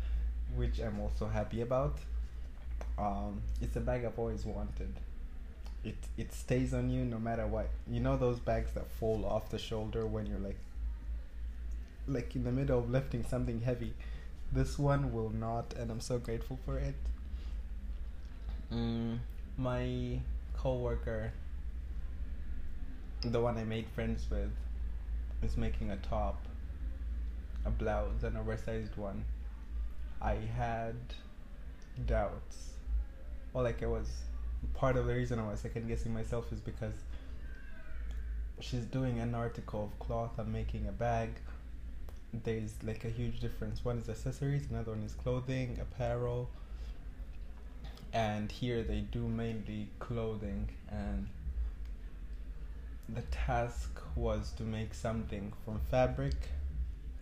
which 0.55 0.79
I'm 0.79 0.99
also 0.99 1.27
happy 1.27 1.61
about. 1.61 1.97
Um, 2.97 3.41
it's 3.61 3.75
a 3.75 3.81
bag 3.81 4.05
I've 4.05 4.17
always 4.17 4.45
wanted. 4.45 4.93
It 5.83 5.97
it 6.17 6.33
stays 6.33 6.73
on 6.73 6.89
you 6.89 7.05
no 7.05 7.19
matter 7.19 7.45
what. 7.45 7.69
You 7.87 7.99
know 7.99 8.17
those 8.17 8.39
bags 8.39 8.73
that 8.73 8.89
fall 8.89 9.25
off 9.25 9.49
the 9.49 9.59
shoulder 9.59 10.05
when 10.05 10.25
you're 10.25 10.39
like 10.39 10.57
like 12.07 12.35
in 12.35 12.43
the 12.43 12.51
middle 12.51 12.79
of 12.79 12.89
lifting 12.89 13.23
something 13.23 13.61
heavy. 13.61 13.93
This 14.51 14.79
one 14.79 15.13
will 15.13 15.29
not, 15.31 15.73
and 15.77 15.91
I'm 15.91 15.99
so 15.99 16.17
grateful 16.17 16.57
for 16.65 16.77
it. 16.79 16.95
Mm, 18.73 19.19
my 19.57 20.19
coworker 20.57 21.33
the 23.31 23.41
one 23.41 23.57
I 23.57 23.63
made 23.63 23.87
friends 23.89 24.25
with 24.29 24.51
is 25.41 25.57
making 25.57 25.91
a 25.91 25.97
top, 25.97 26.45
a 27.65 27.69
blouse, 27.69 28.23
an 28.23 28.37
oversized 28.37 28.95
one. 28.95 29.25
I 30.21 30.35
had 30.35 30.95
doubts. 32.05 32.73
Or 33.53 33.63
like 33.63 33.81
I 33.81 33.87
was 33.87 34.09
part 34.73 34.97
of 34.97 35.07
the 35.07 35.13
reason 35.13 35.39
I 35.39 35.47
was 35.47 35.59
second 35.59 35.87
guessing 35.87 36.13
myself 36.13 36.51
is 36.51 36.59
because 36.59 36.93
she's 38.59 38.85
doing 38.85 39.19
an 39.19 39.33
article 39.33 39.85
of 39.85 39.99
cloth. 40.05 40.31
I'm 40.37 40.51
making 40.51 40.87
a 40.87 40.91
bag. 40.91 41.29
There's 42.43 42.73
like 42.83 43.05
a 43.05 43.09
huge 43.09 43.39
difference. 43.39 43.83
One 43.83 43.97
is 43.97 44.09
accessories, 44.09 44.67
another 44.69 44.91
one 44.91 45.03
is 45.03 45.13
clothing, 45.13 45.79
apparel. 45.81 46.49
And 48.13 48.51
here 48.51 48.83
they 48.83 49.01
do 49.01 49.27
mainly 49.27 49.89
clothing 49.99 50.69
and 50.89 51.27
the 53.09 53.21
task 53.23 54.01
was 54.15 54.51
to 54.53 54.63
make 54.63 54.93
something 54.93 55.53
from 55.63 55.79
fabric, 55.91 56.35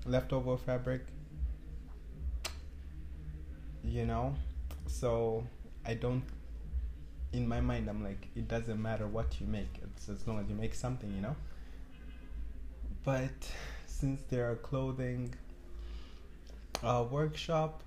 leftover 0.05 0.57
fabric. 0.57 1.05
You 3.83 4.05
know? 4.05 4.35
So 4.87 5.45
I 5.85 5.95
don't 5.95 6.23
in 7.33 7.47
my 7.47 7.59
mind 7.59 7.89
i'm 7.89 8.03
like 8.03 8.27
it 8.35 8.47
doesn't 8.47 8.81
matter 8.81 9.07
what 9.07 9.41
you 9.41 9.47
make 9.47 9.79
it's 9.83 10.07
as 10.07 10.25
long 10.27 10.39
as 10.39 10.47
you 10.47 10.55
make 10.55 10.73
something 10.73 11.11
you 11.13 11.21
know 11.21 11.35
but 13.03 13.31
since 13.87 14.21
there 14.29 14.49
are 14.49 14.55
clothing 14.55 15.33
uh, 16.83 17.03
workshop 17.09 17.81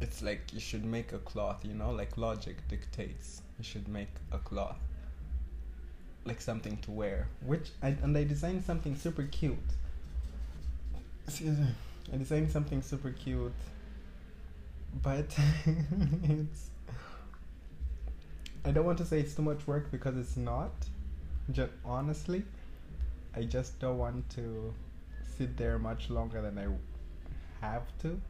it's 0.00 0.20
like 0.20 0.52
you 0.52 0.58
should 0.58 0.84
make 0.84 1.12
a 1.12 1.18
cloth 1.18 1.64
you 1.64 1.74
know 1.74 1.92
like 1.92 2.18
logic 2.18 2.56
dictates 2.68 3.42
you 3.62 3.68
should 3.72 3.86
make 3.86 4.14
a 4.32 4.38
cloth 4.38 4.80
like 6.24 6.40
something 6.40 6.76
to 6.78 6.90
wear 6.90 7.28
which 7.46 7.70
I, 7.80 7.94
and 8.02 8.18
i 8.18 8.24
designed 8.24 8.64
something 8.64 8.96
super 8.96 9.22
cute 9.22 9.70
excuse 11.28 11.56
me 11.58 11.68
i 12.12 12.16
designed 12.16 12.50
something 12.50 12.82
super 12.82 13.10
cute 13.10 13.52
but 15.00 15.38
it's 16.24 16.70
I 18.64 18.70
don't 18.70 18.84
want 18.84 18.98
to 18.98 19.04
say 19.04 19.20
it's 19.20 19.34
too 19.34 19.42
much 19.42 19.66
work 19.66 19.90
because 19.90 20.16
it's 20.16 20.36
not. 20.36 20.72
Just 21.50 21.72
honestly, 21.84 22.44
I 23.34 23.42
just 23.42 23.80
don't 23.80 23.98
want 23.98 24.28
to 24.30 24.72
sit 25.36 25.56
there 25.56 25.78
much 25.78 26.10
longer 26.10 26.40
than 26.40 26.58
I 26.58 27.66
have 27.66 27.86
to. 28.02 28.20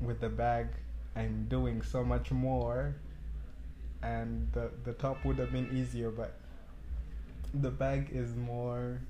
With 0.00 0.20
the 0.20 0.28
bag, 0.28 0.68
I'm 1.16 1.46
doing 1.48 1.82
so 1.82 2.04
much 2.04 2.30
more, 2.30 2.94
and 4.02 4.48
the 4.52 4.70
the 4.84 4.92
top 4.94 5.24
would 5.24 5.38
have 5.38 5.52
been 5.52 5.68
easier, 5.76 6.10
but 6.10 6.34
the 7.54 7.70
bag 7.70 8.10
is 8.12 8.34
more 8.34 9.00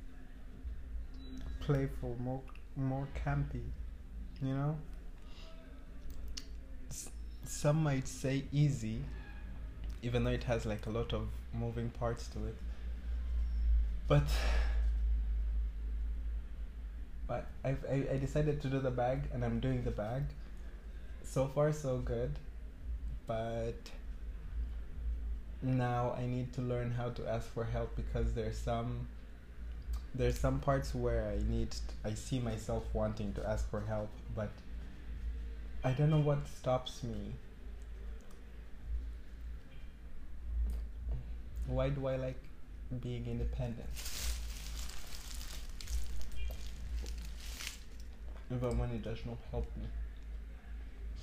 playful, 1.60 2.16
more 2.20 2.40
more 2.76 3.08
campy, 3.24 3.64
you 4.42 4.54
know 4.54 4.76
some 7.48 7.82
might 7.82 8.06
say 8.06 8.44
easy, 8.52 9.02
even 10.02 10.24
though 10.24 10.30
it 10.30 10.44
has 10.44 10.66
like 10.66 10.86
a 10.86 10.90
lot 10.90 11.12
of 11.12 11.28
moving 11.54 11.88
parts 11.90 12.28
to 12.28 12.44
it. 12.44 12.56
But 14.06 14.28
but 17.26 17.46
I've, 17.64 17.84
I 17.90 18.06
I 18.12 18.16
decided 18.18 18.60
to 18.62 18.68
do 18.68 18.80
the 18.80 18.90
bag, 18.90 19.22
and 19.32 19.44
I'm 19.44 19.60
doing 19.60 19.82
the 19.82 19.90
bag. 19.90 20.24
So 21.24 21.46
far, 21.48 21.72
so 21.72 21.98
good, 21.98 22.38
but 23.26 23.90
now 25.62 26.14
I 26.16 26.26
need 26.26 26.52
to 26.54 26.60
learn 26.62 26.92
how 26.92 27.10
to 27.10 27.28
ask 27.28 27.52
for 27.52 27.64
help 27.64 27.96
because 27.96 28.32
there's 28.34 28.58
some 28.58 29.08
there's 30.14 30.38
some 30.38 30.60
parts 30.60 30.94
where 30.94 31.28
I 31.28 31.38
need 31.48 31.74
I 32.04 32.14
see 32.14 32.38
myself 32.38 32.84
wanting 32.92 33.32
to 33.34 33.48
ask 33.48 33.68
for 33.70 33.80
help, 33.80 34.10
but 34.34 34.50
I 35.84 35.92
don't 35.92 36.10
know 36.10 36.20
what 36.20 36.46
stops 36.48 37.02
me. 37.02 37.32
Why 41.66 41.90
do 41.90 42.06
I 42.06 42.16
like 42.16 42.38
being 43.02 43.26
independent? 43.26 43.88
Even 48.50 48.78
when 48.78 48.90
it 48.90 49.02
does 49.02 49.18
not 49.26 49.36
help 49.50 49.66
me. 49.76 49.86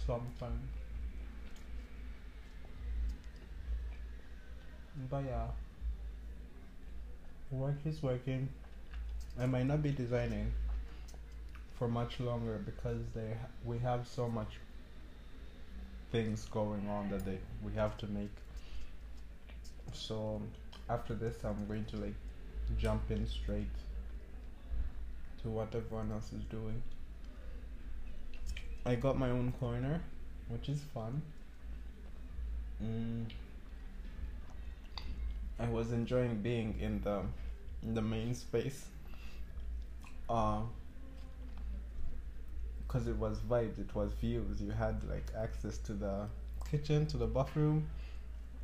Sometimes. 0.05 0.84
But 5.09 5.23
yeah. 5.25 5.47
Work 7.51 7.77
is 7.85 8.01
working. 8.01 8.49
I 9.39 9.45
might 9.45 9.65
not 9.65 9.83
be 9.83 9.91
designing 9.91 10.51
for 11.77 11.87
much 11.87 12.19
longer 12.19 12.59
because 12.65 13.01
they 13.13 13.35
we 13.65 13.77
have 13.79 14.07
so 14.07 14.29
much 14.29 14.59
things 16.11 16.45
going 16.45 16.87
on 16.89 17.09
that 17.09 17.25
they 17.25 17.37
we 17.63 17.73
have 17.73 17.97
to 17.97 18.07
make 18.07 18.35
so 19.91 20.41
after 20.89 21.13
this 21.13 21.43
i'm 21.43 21.65
going 21.67 21.83
to 21.85 21.97
like 21.97 22.15
jump 22.77 23.01
in 23.11 23.27
straight 23.27 23.75
to 25.41 25.49
what 25.49 25.75
everyone 25.75 26.11
else 26.11 26.31
is 26.31 26.43
doing 26.45 26.81
i 28.85 28.95
got 28.95 29.17
my 29.17 29.29
own 29.29 29.51
corner 29.59 30.01
which 30.47 30.69
is 30.69 30.79
fun 30.93 31.21
mm. 32.81 33.25
I 35.59 35.67
was 35.67 35.91
enjoying 35.91 36.41
being 36.41 36.75
in 36.79 37.01
the 37.01 37.21
in 37.83 37.93
the 37.93 38.01
main 38.01 38.33
space 38.33 38.85
uh 40.29 40.61
because 42.87 43.07
it 43.07 43.17
was 43.17 43.39
vibes, 43.39 43.79
it 43.79 43.93
was 43.95 44.13
views. 44.13 44.61
You 44.61 44.71
had 44.71 45.03
like 45.09 45.31
access 45.37 45.77
to 45.79 45.93
the 45.93 46.27
kitchen, 46.69 47.05
to 47.07 47.17
the 47.17 47.27
bathroom. 47.27 47.87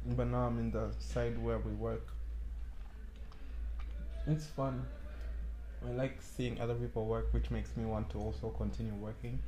But 0.06 0.28
now 0.28 0.48
I'm 0.48 0.60
in 0.60 0.72
the 0.72 0.92
side 1.00 1.38
where 1.44 1.60
we 1.60 1.74
work. 1.74 2.08
It's 4.28 4.46
fun. 4.48 4.86
I 5.88 5.92
like 5.92 6.22
seeing 6.22 6.60
other 6.62 6.76
people 6.76 7.06
work, 7.06 7.34
which 7.34 7.52
makes 7.52 7.76
me 7.78 7.86
want 7.86 8.10
to 8.12 8.20
also 8.20 8.50
continue 8.50 8.94
working. 8.96 9.40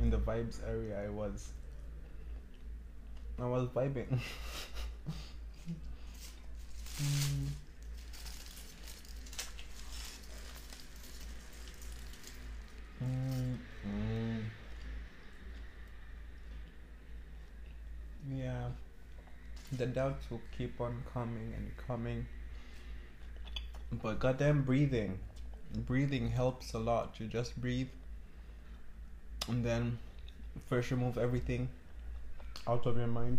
In 0.00 0.10
the 0.10 0.18
vibes 0.18 0.60
area, 0.68 1.02
I 1.04 1.08
was. 1.10 1.52
I 3.38 3.46
was 3.46 3.68
vibing. 3.68 4.20
mm. 7.00 7.52
Mm. 13.02 13.58
Yeah, 18.30 18.70
the 19.72 19.86
doubts 19.86 20.30
will 20.30 20.40
keep 20.56 20.80
on 20.80 21.02
coming 21.12 21.52
and 21.56 21.76
coming. 21.76 22.26
But 23.92 24.18
goddamn, 24.18 24.64
breathing. 24.64 25.20
Breathing 25.74 26.30
helps 26.32 26.72
a 26.74 26.78
lot. 26.80 27.20
You 27.20 27.28
just 27.28 27.60
breathe, 27.60 27.88
and 29.48 29.64
then 29.64 29.98
first 30.68 30.90
remove 30.90 31.18
everything 31.18 31.68
out 32.68 32.86
of 32.86 32.96
your 32.96 33.06
mind. 33.08 33.38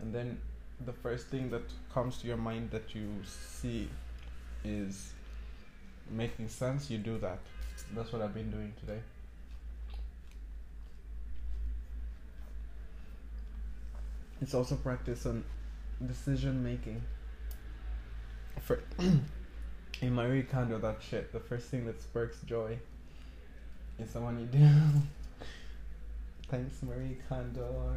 And 0.00 0.14
then 0.14 0.38
the 0.84 0.92
first 0.92 1.28
thing 1.28 1.50
that 1.50 1.62
comes 1.92 2.18
to 2.18 2.26
your 2.26 2.36
mind 2.36 2.70
that 2.70 2.94
you 2.94 3.08
see 3.26 3.88
is 4.64 5.12
making 6.10 6.48
sense, 6.48 6.90
you 6.90 6.98
do 6.98 7.18
that. 7.18 7.38
That's 7.94 8.12
what 8.12 8.22
I've 8.22 8.34
been 8.34 8.50
doing 8.50 8.72
today. 8.80 9.00
It's 14.40 14.54
also 14.54 14.76
practice 14.76 15.26
on 15.26 15.44
decision 16.06 16.62
making. 16.62 17.02
For 18.60 18.80
in 20.00 20.14
Marie 20.14 20.42
Kondo, 20.42 20.78
that 20.78 20.98
shit, 21.08 21.32
the 21.32 21.40
first 21.40 21.68
thing 21.68 21.86
that 21.86 22.02
sparks 22.02 22.38
joy 22.44 22.78
is 23.98 24.12
the 24.12 24.20
one 24.20 24.38
you 24.38 24.46
do. 24.46 24.68
Thanks, 26.48 26.82
Marie 26.82 27.16
Kondo. 27.28 27.94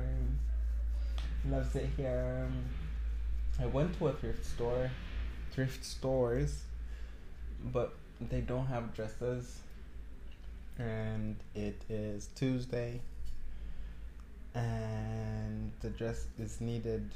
Loves 1.49 1.75
it 1.75 1.89
here. 1.95 2.45
Um, 2.47 2.65
I 3.59 3.65
went 3.67 3.97
to 3.97 4.07
a 4.07 4.13
thrift 4.13 4.45
store, 4.45 4.91
thrift 5.51 5.83
stores 5.85 6.63
but 7.63 7.93
they 8.19 8.41
don't 8.41 8.67
have 8.67 8.93
dresses. 8.93 9.59
And 10.77 11.37
it 11.55 11.81
is 11.89 12.29
Tuesday 12.35 13.01
and 14.53 15.71
the 15.81 15.89
dress 15.89 16.25
is 16.39 16.61
needed 16.61 17.09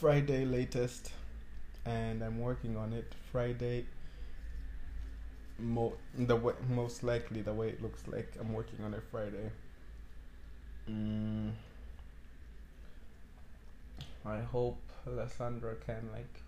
Friday 0.00 0.44
latest 0.44 1.12
and 1.84 2.22
I'm 2.22 2.40
working 2.40 2.76
on 2.76 2.92
it 2.92 3.14
Friday. 3.30 3.84
Mo- 5.58 5.94
the 6.16 6.36
way 6.36 6.54
most 6.70 7.02
likely 7.02 7.42
the 7.42 7.52
way 7.52 7.68
it 7.68 7.82
looks 7.82 8.02
like 8.06 8.32
I'm 8.40 8.52
working 8.52 8.82
on 8.84 8.94
it 8.94 9.02
Friday 9.10 9.50
Mm, 10.90 11.50
I 14.24 14.40
hope 14.40 14.80
Alessandra 15.06 15.74
can 15.74 16.08
like 16.12 16.42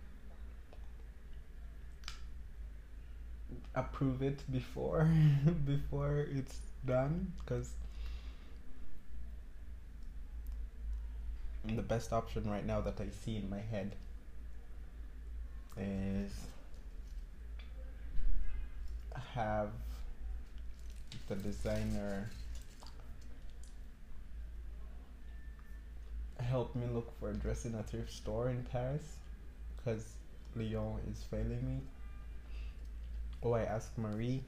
approve 3.74 4.22
it 4.22 4.42
before 4.50 5.10
before 5.66 6.26
it's 6.30 6.60
done 6.86 7.32
because 7.40 7.72
the 11.64 11.82
best 11.82 12.12
option 12.12 12.50
right 12.50 12.64
now 12.64 12.80
that 12.80 13.00
I 13.00 13.08
see 13.10 13.36
in 13.36 13.50
my 13.50 13.60
head 13.60 13.94
is 15.76 16.32
have 19.34 19.70
the 21.28 21.36
designer 21.36 22.30
help 26.42 26.74
me 26.74 26.86
look 26.92 27.18
for 27.18 27.30
a 27.30 27.34
dress 27.34 27.64
in 27.64 27.74
a 27.74 27.82
thrift 27.82 28.12
store 28.12 28.50
in 28.50 28.62
Paris 28.64 29.16
because 29.76 30.04
Lyon 30.56 30.98
is 31.10 31.22
failing 31.30 31.66
me. 31.66 31.80
Oh, 33.42 33.52
I 33.52 33.62
asked 33.62 33.96
Marie, 33.96 34.42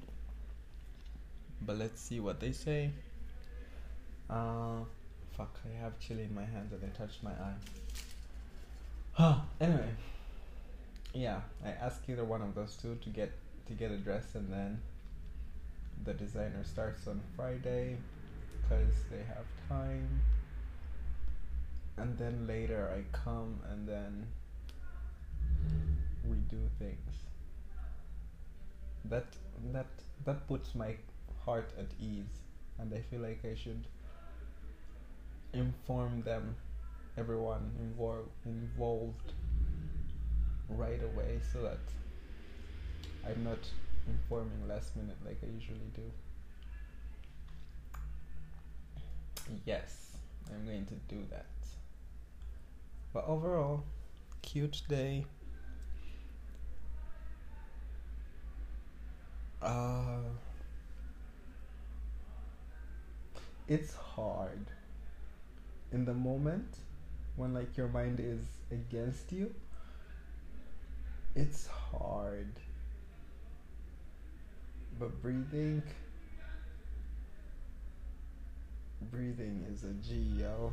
but 1.63 1.79
let's 1.79 2.01
see 2.01 2.21
what 2.21 2.41
they 2.41 2.53
say. 2.53 2.91
Uh, 4.29 4.85
fuck, 5.37 5.59
I 5.65 5.83
have 5.83 5.99
chili 5.99 6.25
in 6.25 6.35
my 6.35 6.45
hands 6.45 6.73
and 6.73 6.83
I 6.85 6.97
touched 6.97 7.23
my 7.23 7.31
eye. 7.31 7.55
Huh. 9.15 9.37
anyway, 9.61 9.91
yeah, 11.15 11.41
I 11.65 11.71
asked 11.71 12.09
either 12.09 12.25
one 12.25 12.43
of 12.43 12.55
those 12.55 12.77
two 12.81 12.97
to 13.03 13.11
get 13.11 13.33
to 13.67 13.75
get 13.75 13.91
a 13.91 13.97
dress, 13.97 14.35
and 14.35 14.53
then 14.53 14.81
the 16.05 16.15
designer 16.15 16.65
starts 16.65 17.07
on 17.07 17.21
Friday 17.37 17.97
because 18.63 18.95
they 19.11 19.19
have 19.19 19.45
time 19.69 20.21
and 22.03 22.19
then 22.19 22.47
later 22.49 22.91
I 22.93 23.05
come 23.17 23.61
and 23.71 23.89
then 23.89 24.27
we 26.29 26.37
do 26.51 26.59
things. 26.79 27.15
That 29.05 29.27
that 29.73 29.87
that 30.25 30.49
puts 30.49 30.75
my 30.75 30.97
heart 31.45 31.71
at 31.79 31.87
ease 32.01 32.41
and 32.79 32.93
I 32.93 33.01
feel 33.09 33.21
like 33.21 33.45
I 33.45 33.55
should 33.55 33.87
inform 35.53 36.23
them 36.23 36.57
everyone 37.17 37.71
involved 37.79 38.31
involved 38.47 39.33
right 40.69 41.03
away 41.03 41.41
so 41.53 41.63
that 41.63 41.85
I'm 43.25 43.45
not 43.45 43.69
informing 44.09 44.67
last 44.67 44.97
minute 44.97 45.19
like 45.25 45.39
I 45.43 45.47
usually 45.55 45.91
do. 45.95 46.11
Yes, 49.65 50.17
I'm 50.51 50.65
going 50.65 50.87
to 50.87 50.95
do 51.15 51.23
that. 51.31 51.47
But 53.13 53.27
overall, 53.27 53.85
cute 54.41 54.83
day. 54.89 55.27
Uh, 59.61 60.23
it's 63.69 63.95
hard 63.95 64.67
in 65.93 66.05
the 66.05 66.15
moment 66.15 66.79
when 67.37 67.55
like 67.55 67.77
your 67.77 67.89
mind 67.89 68.19
is 68.21 68.41
against 68.71 69.31
you. 69.33 69.55
It's 71.35 71.67
hard. 71.67 72.53
But 74.99 75.21
breathing 75.23 75.83
breathing 79.11 79.67
is 79.71 79.85
a 79.85 79.93
G, 80.07 80.15
yo. 80.41 80.73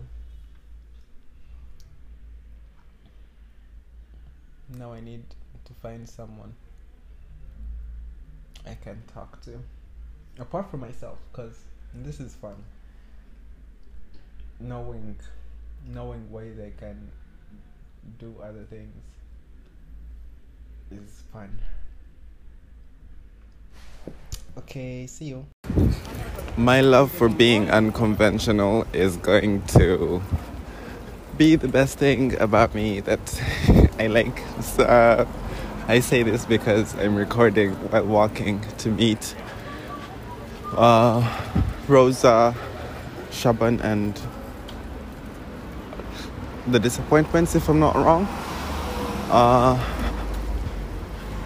Now 4.77 4.93
I 4.93 4.99
need 4.99 5.23
to 5.65 5.73
find 5.81 6.07
someone 6.07 6.53
I 8.67 8.75
can 8.75 9.01
talk 9.13 9.41
to. 9.45 9.59
Apart 10.37 10.69
from 10.69 10.81
myself, 10.81 11.17
because 11.31 11.57
this 11.93 12.19
is 12.19 12.35
fun. 12.35 12.55
Knowing 14.59 15.15
knowing 15.87 16.29
ways 16.31 16.59
I 16.59 16.71
can 16.79 17.09
do 18.19 18.35
other 18.43 18.63
things 18.63 18.93
is 20.91 21.23
fun. 21.33 21.59
Okay, 24.57 25.07
see 25.07 25.25
you. 25.25 25.45
My 26.57 26.81
love 26.81 27.11
for 27.11 27.29
being 27.29 27.71
unconventional 27.71 28.85
is 28.93 29.17
going 29.17 29.63
to 29.67 30.21
be 31.37 31.55
the 31.55 31.67
best 31.67 31.97
thing 31.97 32.39
about 32.39 32.75
me 32.75 32.99
that 32.99 33.19
I 33.99 34.07
like. 34.07 34.41
Uh, 34.79 35.25
I 35.89 35.99
say 35.99 36.23
this 36.23 36.45
because 36.45 36.95
I'm 36.95 37.15
recording 37.15 37.71
while 37.91 38.05
walking 38.05 38.61
to 38.77 38.89
meet 38.89 39.35
uh, 40.77 41.19
Rosa, 41.85 42.55
Shaban, 43.29 43.81
and 43.81 44.17
the 46.65 46.79
disappointments, 46.79 47.55
if 47.55 47.67
I'm 47.67 47.81
not 47.81 47.95
wrong. 47.95 48.25
Uh, 49.29 49.77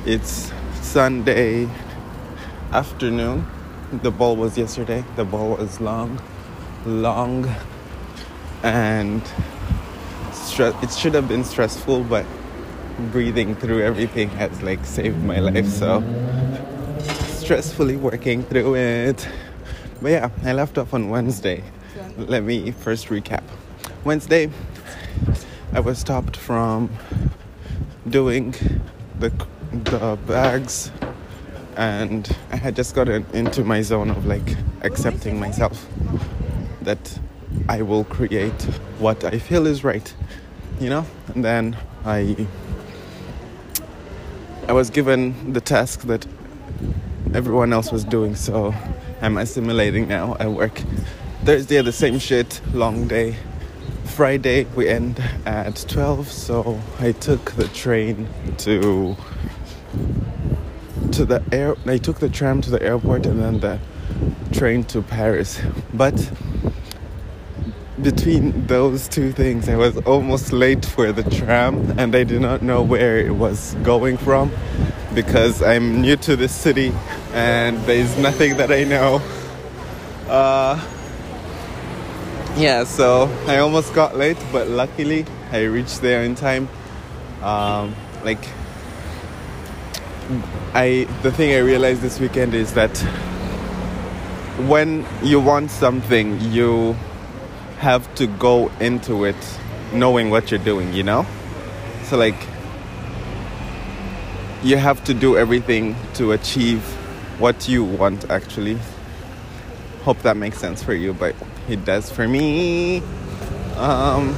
it's 0.05 0.51
Sunday 0.79 1.67
afternoon. 2.71 3.47
The 4.03 4.11
ball 4.11 4.35
was 4.35 4.59
yesterday. 4.59 5.03
The 5.15 5.25
ball 5.25 5.55
was 5.55 5.81
long, 5.81 6.21
long, 6.85 7.51
and 8.61 9.23
stress. 10.31 10.75
It 10.83 10.91
should 10.91 11.15
have 11.15 11.27
been 11.27 11.43
stressful, 11.43 12.03
but 12.03 12.27
breathing 13.11 13.55
through 13.55 13.81
everything 13.81 14.29
has 14.29 14.61
like 14.61 14.85
saved 14.85 15.23
my 15.23 15.39
life. 15.39 15.67
So 15.67 16.01
stressfully 17.41 17.99
working 17.99 18.43
through 18.43 18.75
it. 18.75 19.27
But 20.01 20.11
yeah, 20.11 20.29
I 20.43 20.53
left 20.53 20.77
off 20.77 20.93
on 20.93 21.09
Wednesday. 21.09 21.63
Let 22.17 22.43
me 22.43 22.71
first 22.71 23.07
recap. 23.07 23.43
Wednesday, 24.03 24.49
I 25.73 25.79
was 25.79 25.97
stopped 25.97 26.37
from 26.37 26.89
doing 28.09 28.53
the 29.19 29.31
the 29.71 30.17
bags, 30.27 30.91
and 31.77 32.29
I 32.51 32.57
had 32.57 32.75
just 32.75 32.93
gotten 32.93 33.25
into 33.33 33.63
my 33.63 33.81
zone 33.81 34.09
of 34.09 34.25
like 34.25 34.55
accepting 34.81 35.39
myself 35.39 35.87
that 36.81 37.19
I 37.69 37.81
will 37.81 38.03
create 38.03 38.61
what 38.99 39.23
I 39.23 39.39
feel 39.39 39.65
is 39.67 39.83
right 39.83 40.13
you 40.79 40.89
know 40.89 41.05
and 41.33 41.45
then 41.45 41.77
i 42.05 42.35
i 44.67 44.73
was 44.73 44.89
given 44.89 45.53
the 45.53 45.61
task 45.61 46.01
that 46.01 46.25
everyone 47.33 47.73
else 47.73 47.91
was 47.91 48.03
doing 48.03 48.35
so 48.35 48.73
i'm 49.21 49.37
assimilating 49.37 50.07
now. 50.07 50.35
I 50.39 50.47
work 50.47 50.81
thursday 51.43 51.81
the 51.81 51.91
same 51.91 52.19
shit 52.19 52.61
long 52.73 53.07
day. 53.07 53.35
Friday 54.05 54.65
we 54.75 54.87
end 54.87 55.21
at 55.45 55.85
12 55.87 56.31
so 56.31 56.79
i 56.99 57.11
took 57.11 57.51
the 57.51 57.67
train 57.69 58.27
to 58.59 59.15
to 61.11 61.25
the 61.25 61.43
air 61.51 61.75
i 61.85 61.97
took 61.97 62.19
the 62.19 62.29
tram 62.29 62.61
to 62.61 62.71
the 62.71 62.81
airport 62.81 63.25
and 63.25 63.41
then 63.41 63.59
the 63.59 63.79
train 64.53 64.83
to 64.85 65.01
paris. 65.01 65.59
But 65.93 66.15
between 68.03 68.67
those 68.67 69.07
two 69.07 69.31
things, 69.31 69.69
I 69.69 69.77
was 69.77 69.97
almost 70.05 70.51
late 70.51 70.85
for 70.85 71.11
the 71.11 71.23
tram 71.23 71.97
and 71.97 72.13
I 72.15 72.23
did 72.23 72.41
not 72.41 72.61
know 72.61 72.83
where 72.83 73.17
it 73.17 73.31
was 73.31 73.75
going 73.83 74.17
from 74.17 74.51
because 75.15 75.61
I'm 75.61 76.01
new 76.01 76.17
to 76.17 76.35
this 76.35 76.53
city 76.53 76.91
and 77.33 77.77
there's 77.85 78.17
nothing 78.17 78.57
that 78.57 78.71
I 78.71 78.83
know. 78.83 79.21
Uh, 80.27 80.79
yeah, 82.57 82.83
so 82.83 83.31
I 83.47 83.57
almost 83.57 83.93
got 83.93 84.17
late, 84.17 84.37
but 84.51 84.67
luckily 84.67 85.25
I 85.51 85.63
reached 85.63 86.01
there 86.01 86.23
in 86.23 86.35
time. 86.35 86.67
Um, 87.41 87.95
like, 88.23 88.45
I 90.73 91.07
the 91.21 91.31
thing 91.31 91.53
I 91.53 91.59
realized 91.59 92.01
this 92.01 92.19
weekend 92.19 92.53
is 92.53 92.73
that 92.73 92.95
when 94.67 95.05
you 95.21 95.39
want 95.39 95.71
something, 95.71 96.39
you 96.51 96.95
have 97.83 98.15
to 98.15 98.27
go 98.27 98.69
into 98.79 99.25
it 99.25 99.35
knowing 99.91 100.29
what 100.29 100.49
you're 100.49 100.63
doing, 100.63 100.93
you 100.93 101.03
know? 101.03 101.25
So, 102.03 102.15
like, 102.15 102.39
you 104.63 104.77
have 104.77 105.03
to 105.03 105.13
do 105.13 105.35
everything 105.35 105.97
to 106.13 106.31
achieve 106.31 106.81
what 107.39 107.67
you 107.67 107.83
want, 107.83 108.29
actually. 108.29 108.77
Hope 110.03 110.17
that 110.21 110.37
makes 110.37 110.59
sense 110.59 110.81
for 110.81 110.93
you, 110.93 111.13
but 111.13 111.35
it 111.67 111.83
does 111.83 112.09
for 112.09 112.25
me. 112.25 112.99
Um, 113.75 114.29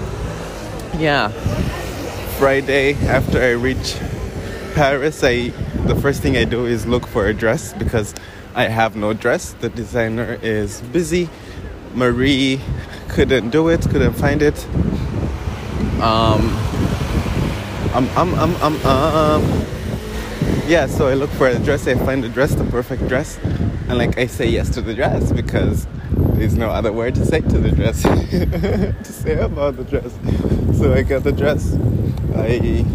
yeah. 0.98 1.30
Friday, 2.40 2.96
after 3.06 3.40
I 3.40 3.52
reach 3.52 3.96
Paris, 4.74 5.24
I 5.24 5.50
the 5.86 5.96
first 5.96 6.24
thing 6.24 6.36
I 6.36 6.46
do 6.46 6.66
is 6.66 6.88
look 6.88 7.06
for 7.06 7.28
a 7.28 7.34
dress 7.34 7.74
because 7.74 8.16
I 8.56 8.64
have 8.64 8.96
no 8.96 9.14
dress. 9.14 9.54
The 9.54 9.70
designer 9.70 10.40
is 10.42 10.82
busy 10.82 11.30
Marie 11.96 12.60
couldn't 13.08 13.50
do 13.50 13.70
it, 13.70 13.82
couldn't 13.90 14.14
find 14.14 14.42
it. 14.42 14.66
Um, 16.02 16.50
um, 17.94 18.10
um, 18.18 18.56
um, 18.62 18.86
um. 18.86 19.66
Yeah, 20.68 20.88
so 20.88 21.08
I 21.08 21.14
look 21.14 21.30
for 21.32 21.48
a 21.48 21.58
dress, 21.60 21.88
I 21.88 21.96
find 21.96 22.24
the 22.24 22.30
dress, 22.30 22.54
the 22.56 22.66
perfect 22.66 23.08
dress, 23.08 23.38
and 23.88 23.98
like 23.98 24.18
I 24.18 24.26
say 24.28 24.48
yes 24.48 24.70
to 24.72 24.82
the 24.82 24.94
dress 24.94 25.32
because 25.32 25.88
there's 26.34 26.56
no 26.56 26.70
other 26.70 26.92
word 26.92 27.16
to 27.16 27.26
say 27.26 27.40
to 27.42 27.58
the 27.58 27.72
dress 27.72 28.02
to 28.04 29.14
say 29.14 29.40
about 29.40 29.78
the 29.78 29.84
dress. 29.86 30.12
So 30.78 30.94
I 30.94 31.04
got 31.04 31.24
the 31.24 31.32
dress. 31.32 31.78
I 32.36 32.86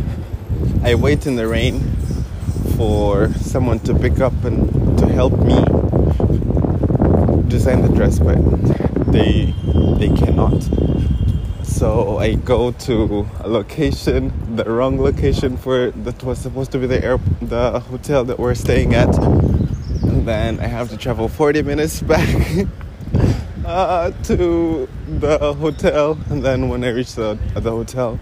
I 0.82 0.94
wait 0.94 1.26
in 1.26 1.36
the 1.36 1.46
rain 1.46 1.80
for 2.76 3.32
someone 3.34 3.78
to 3.80 3.94
pick 3.94 4.20
up 4.20 4.34
and 4.44 4.98
to 4.98 5.08
help 5.08 5.32
me 5.38 5.54
design 7.48 7.82
the 7.82 7.92
dress, 7.94 8.18
but 8.18 8.36
they 9.12 9.54
they 9.98 10.08
cannot. 10.08 10.62
So 11.62 12.18
I 12.18 12.34
go 12.34 12.72
to 12.72 13.26
a 13.40 13.48
location, 13.48 14.32
the 14.56 14.64
wrong 14.64 15.00
location 15.00 15.56
for 15.56 15.90
that 15.90 16.22
was 16.22 16.38
supposed 16.38 16.72
to 16.72 16.78
be 16.78 16.86
the 16.86 17.02
air, 17.02 17.18
the 17.40 17.80
hotel 17.80 18.24
that 18.24 18.38
we're 18.38 18.54
staying 18.54 18.94
at, 18.94 19.16
and 19.18 20.26
then 20.26 20.60
I 20.60 20.66
have 20.66 20.90
to 20.90 20.96
travel 20.96 21.28
40 21.28 21.62
minutes 21.62 22.02
back 22.12 22.66
uh, 23.64 24.10
to 24.24 24.88
the 25.08 25.54
hotel. 25.54 26.18
And 26.28 26.42
then 26.42 26.68
when 26.68 26.84
I 26.84 26.88
reach 26.88 27.14
the 27.14 27.38
the 27.54 27.70
hotel, 27.70 28.18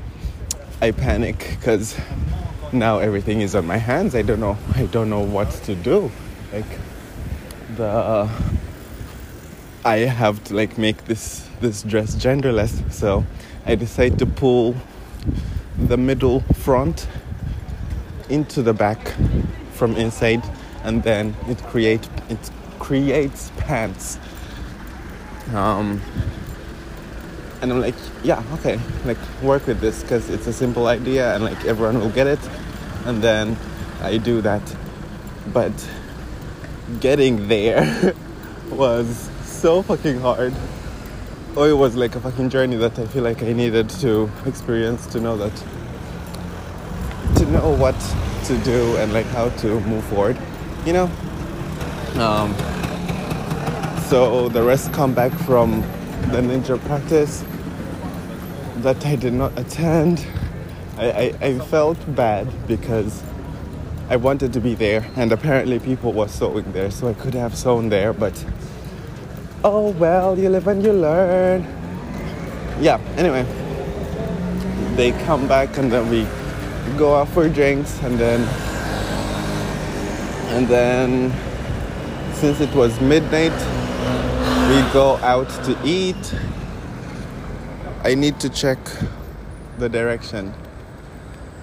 I 0.80 0.92
panic 0.92 1.56
because 1.58 1.96
now 2.72 2.98
everything 2.98 3.40
is 3.40 3.54
on 3.54 3.66
my 3.66 3.78
hands. 3.78 4.14
I 4.14 4.22
don't 4.22 4.40
know. 4.40 4.56
I 4.74 4.86
don't 4.86 5.10
know 5.10 5.20
what 5.20 5.50
to 5.64 5.74
do. 5.74 6.10
Like 6.52 6.78
the 7.76 8.28
I 9.84 9.98
have 9.98 10.42
to 10.44 10.54
like 10.54 10.76
make 10.78 11.04
this 11.04 11.48
this 11.60 11.82
dress 11.82 12.14
genderless. 12.16 12.92
So 12.92 13.24
I 13.66 13.74
decide 13.74 14.18
to 14.18 14.26
pull 14.26 14.74
the 15.78 15.96
middle 15.96 16.40
front 16.54 17.06
into 18.28 18.62
the 18.62 18.74
back 18.74 19.14
from 19.72 19.96
inside, 19.96 20.42
and 20.84 21.02
then 21.02 21.34
it 21.46 21.62
create 21.64 22.08
it 22.28 22.50
creates 22.78 23.52
pants. 23.56 24.18
Um, 25.54 26.00
and 27.60 27.72
I'm 27.72 27.80
like, 27.80 27.94
yeah, 28.22 28.42
okay, 28.54 28.78
like 29.04 29.18
work 29.42 29.66
with 29.66 29.80
this 29.80 30.02
because 30.02 30.28
it's 30.30 30.46
a 30.46 30.52
simple 30.52 30.86
idea 30.86 31.34
and 31.34 31.42
like 31.42 31.64
everyone 31.64 31.98
will 31.98 32.10
get 32.10 32.26
it. 32.26 32.38
And 33.04 33.22
then 33.22 33.56
I 34.00 34.18
do 34.18 34.40
that. 34.42 34.62
But 35.52 35.72
getting 37.00 37.48
there 37.48 38.14
was 38.70 39.30
so 39.58 39.82
fucking 39.82 40.20
hard. 40.20 40.54
Oh, 41.56 41.64
it 41.64 41.76
was 41.76 41.96
like 41.96 42.14
a 42.14 42.20
fucking 42.20 42.48
journey 42.48 42.76
that 42.76 42.96
I 42.96 43.06
feel 43.06 43.24
like 43.24 43.42
I 43.42 43.52
needed 43.52 43.90
to 43.90 44.30
experience 44.46 45.04
to 45.08 45.20
know 45.20 45.36
that, 45.36 45.56
to 47.38 47.46
know 47.46 47.74
what 47.74 47.98
to 48.44 48.56
do 48.58 48.96
and 48.98 49.12
like 49.12 49.26
how 49.26 49.48
to 49.48 49.80
move 49.80 50.04
forward, 50.04 50.38
you 50.86 50.92
know? 50.92 51.10
Um, 52.22 52.54
so 54.02 54.48
the 54.48 54.62
rest 54.62 54.92
come 54.92 55.12
back 55.12 55.32
from 55.32 55.80
the 56.30 56.38
ninja 56.38 56.80
practice 56.86 57.44
that 58.76 59.04
I 59.04 59.16
did 59.16 59.32
not 59.32 59.58
attend. 59.58 60.24
I, 60.98 61.10
I, 61.10 61.46
I, 61.46 61.58
felt 61.58 61.98
bad 62.14 62.46
because 62.68 63.24
I 64.08 64.16
wanted 64.16 64.52
to 64.52 64.60
be 64.60 64.74
there 64.74 65.04
and 65.16 65.32
apparently 65.32 65.80
people 65.80 66.12
were 66.12 66.28
sewing 66.28 66.70
there 66.72 66.92
so 66.92 67.08
I 67.08 67.14
could 67.14 67.34
have 67.34 67.56
sewn 67.56 67.88
there 67.88 68.12
but 68.12 68.44
oh 69.68 69.90
well 69.90 70.38
you 70.38 70.48
live 70.48 70.66
and 70.66 70.82
you 70.82 70.92
learn. 70.92 71.62
Yeah, 72.80 72.98
anyway. 73.16 73.44
They 74.96 75.12
come 75.26 75.46
back 75.46 75.76
and 75.76 75.92
then 75.92 76.08
we 76.08 76.26
go 76.96 77.14
out 77.14 77.28
for 77.28 77.48
drinks 77.48 78.02
and 78.02 78.18
then 78.18 78.40
and 80.56 80.66
then 80.66 81.32
since 82.32 82.60
it 82.60 82.74
was 82.74 82.98
midnight 83.00 83.52
we 84.70 84.92
go 84.92 85.16
out 85.22 85.48
to 85.66 85.76
eat. 85.84 86.34
I 88.04 88.14
need 88.14 88.40
to 88.40 88.48
check 88.48 88.78
the 89.78 89.88
direction 89.88 90.54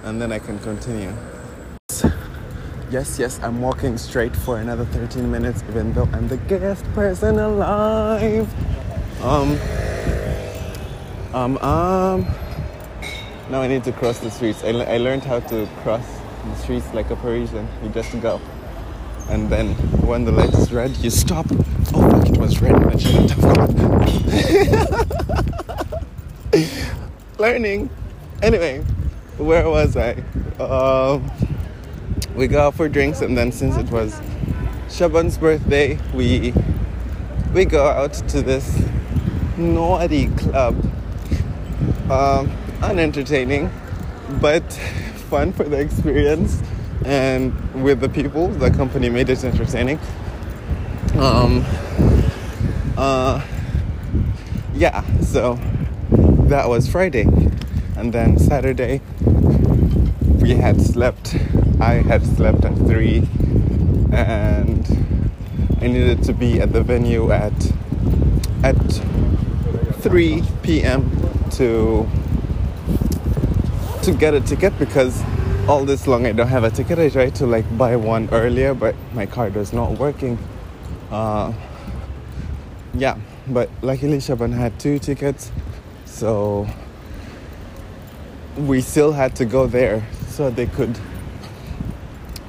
and 0.03 0.21
then 0.21 0.31
I 0.31 0.37
can 0.37 0.59
continue. 0.59 1.13
Yes, 2.91 3.17
yes, 3.19 3.39
I'm 3.41 3.61
walking 3.61 3.97
straight 3.97 4.35
for 4.35 4.59
another 4.59 4.85
13 4.85 5.29
minutes, 5.29 5.63
even 5.69 5.93
though 5.93 6.07
I'm 6.13 6.27
the 6.27 6.37
guest 6.37 6.83
person 6.93 7.39
alive. 7.39 8.47
Um, 9.21 9.57
um, 11.33 11.57
um. 11.57 12.27
Now 13.49 13.61
I 13.61 13.67
need 13.67 13.83
to 13.85 13.91
cross 13.91 14.19
the 14.19 14.31
streets. 14.31 14.63
I, 14.63 14.69
I 14.69 14.97
learned 14.97 15.23
how 15.23 15.39
to 15.39 15.67
cross 15.83 16.05
the 16.43 16.55
streets 16.55 16.93
like 16.93 17.09
a 17.09 17.15
Parisian. 17.15 17.67
You 17.83 17.89
just 17.89 18.19
go 18.21 18.39
and 19.29 19.49
then 19.49 19.73
when 20.05 20.23
the 20.23 20.31
light 20.31 20.53
is 20.53 20.71
red, 20.71 20.95
you 20.97 21.09
stop. 21.09 21.47
Oh 21.93 22.09
fuck, 22.09 22.29
it 22.29 22.37
was 22.37 22.61
red. 22.61 22.75
I 22.75 22.95
shouldn't 22.97 23.31
have. 23.31 23.45
Learning. 27.39 27.89
Anyway, 28.41 28.81
where 29.37 29.67
was 29.69 29.97
I? 29.97 30.23
Uh, 30.59 31.19
we 32.35 32.47
go 32.47 32.67
out 32.67 32.75
for 32.75 32.89
drinks, 32.89 33.21
and 33.21 33.37
then 33.37 33.51
since 33.51 33.77
it 33.77 33.89
was 33.89 34.19
Shaban's 34.87 35.37
birthday, 35.37 35.97
we 36.13 36.53
we 37.53 37.65
go 37.65 37.87
out 37.87 38.13
to 38.13 38.41
this 38.41 38.83
naughty 39.57 40.27
club. 40.27 40.75
Um, 42.09 42.51
unentertaining, 42.81 43.71
but 44.39 44.63
fun 45.29 45.51
for 45.53 45.63
the 45.63 45.79
experience 45.79 46.61
and 47.03 47.83
with 47.83 47.99
the 47.99 48.09
people. 48.09 48.47
The 48.47 48.71
company 48.71 49.09
made 49.09 49.29
it 49.29 49.43
entertaining. 49.43 49.99
Um, 51.17 51.65
uh, 52.97 53.45
yeah, 54.73 55.03
so 55.21 55.59
that 56.47 56.67
was 56.67 56.87
Friday. 56.87 57.27
And 57.97 58.11
then 58.13 58.37
Saturday, 58.37 59.01
we 60.41 60.51
had 60.51 60.81
slept. 60.81 61.35
I 61.79 61.95
had 61.95 62.25
slept 62.25 62.63
at 62.63 62.75
3, 62.77 63.17
and 64.13 64.85
I 65.81 65.87
needed 65.87 66.23
to 66.23 66.33
be 66.33 66.61
at 66.61 66.71
the 66.71 66.81
venue 66.81 67.31
at 67.31 67.53
at 68.63 68.75
3 70.01 70.43
p.m. 70.63 71.11
to 71.51 72.07
to 74.03 74.13
get 74.13 74.33
a 74.33 74.41
ticket 74.41 74.77
because 74.79 75.23
all 75.67 75.83
this 75.83 76.07
long 76.07 76.25
I 76.25 76.31
don't 76.31 76.47
have 76.47 76.63
a 76.63 76.69
ticket. 76.71 76.99
I 76.99 77.09
tried 77.09 77.35
to 77.35 77.45
like 77.45 77.65
buy 77.77 77.95
one 77.95 78.29
earlier, 78.31 78.73
but 78.73 78.95
my 79.13 79.25
card 79.25 79.55
was 79.55 79.73
not 79.73 79.91
working. 79.99 80.37
Uh, 81.11 81.51
yeah, 82.93 83.17
but 83.47 83.69
luckily 83.81 84.19
Shaban 84.19 84.51
had 84.51 84.79
two 84.79 84.99
tickets, 84.99 85.51
so 86.05 86.67
we 88.57 88.79
still 88.81 89.11
had 89.11 89.35
to 89.35 89.45
go 89.45 89.67
there 89.67 90.07
so 90.27 90.49
they 90.49 90.67
could 90.67 90.97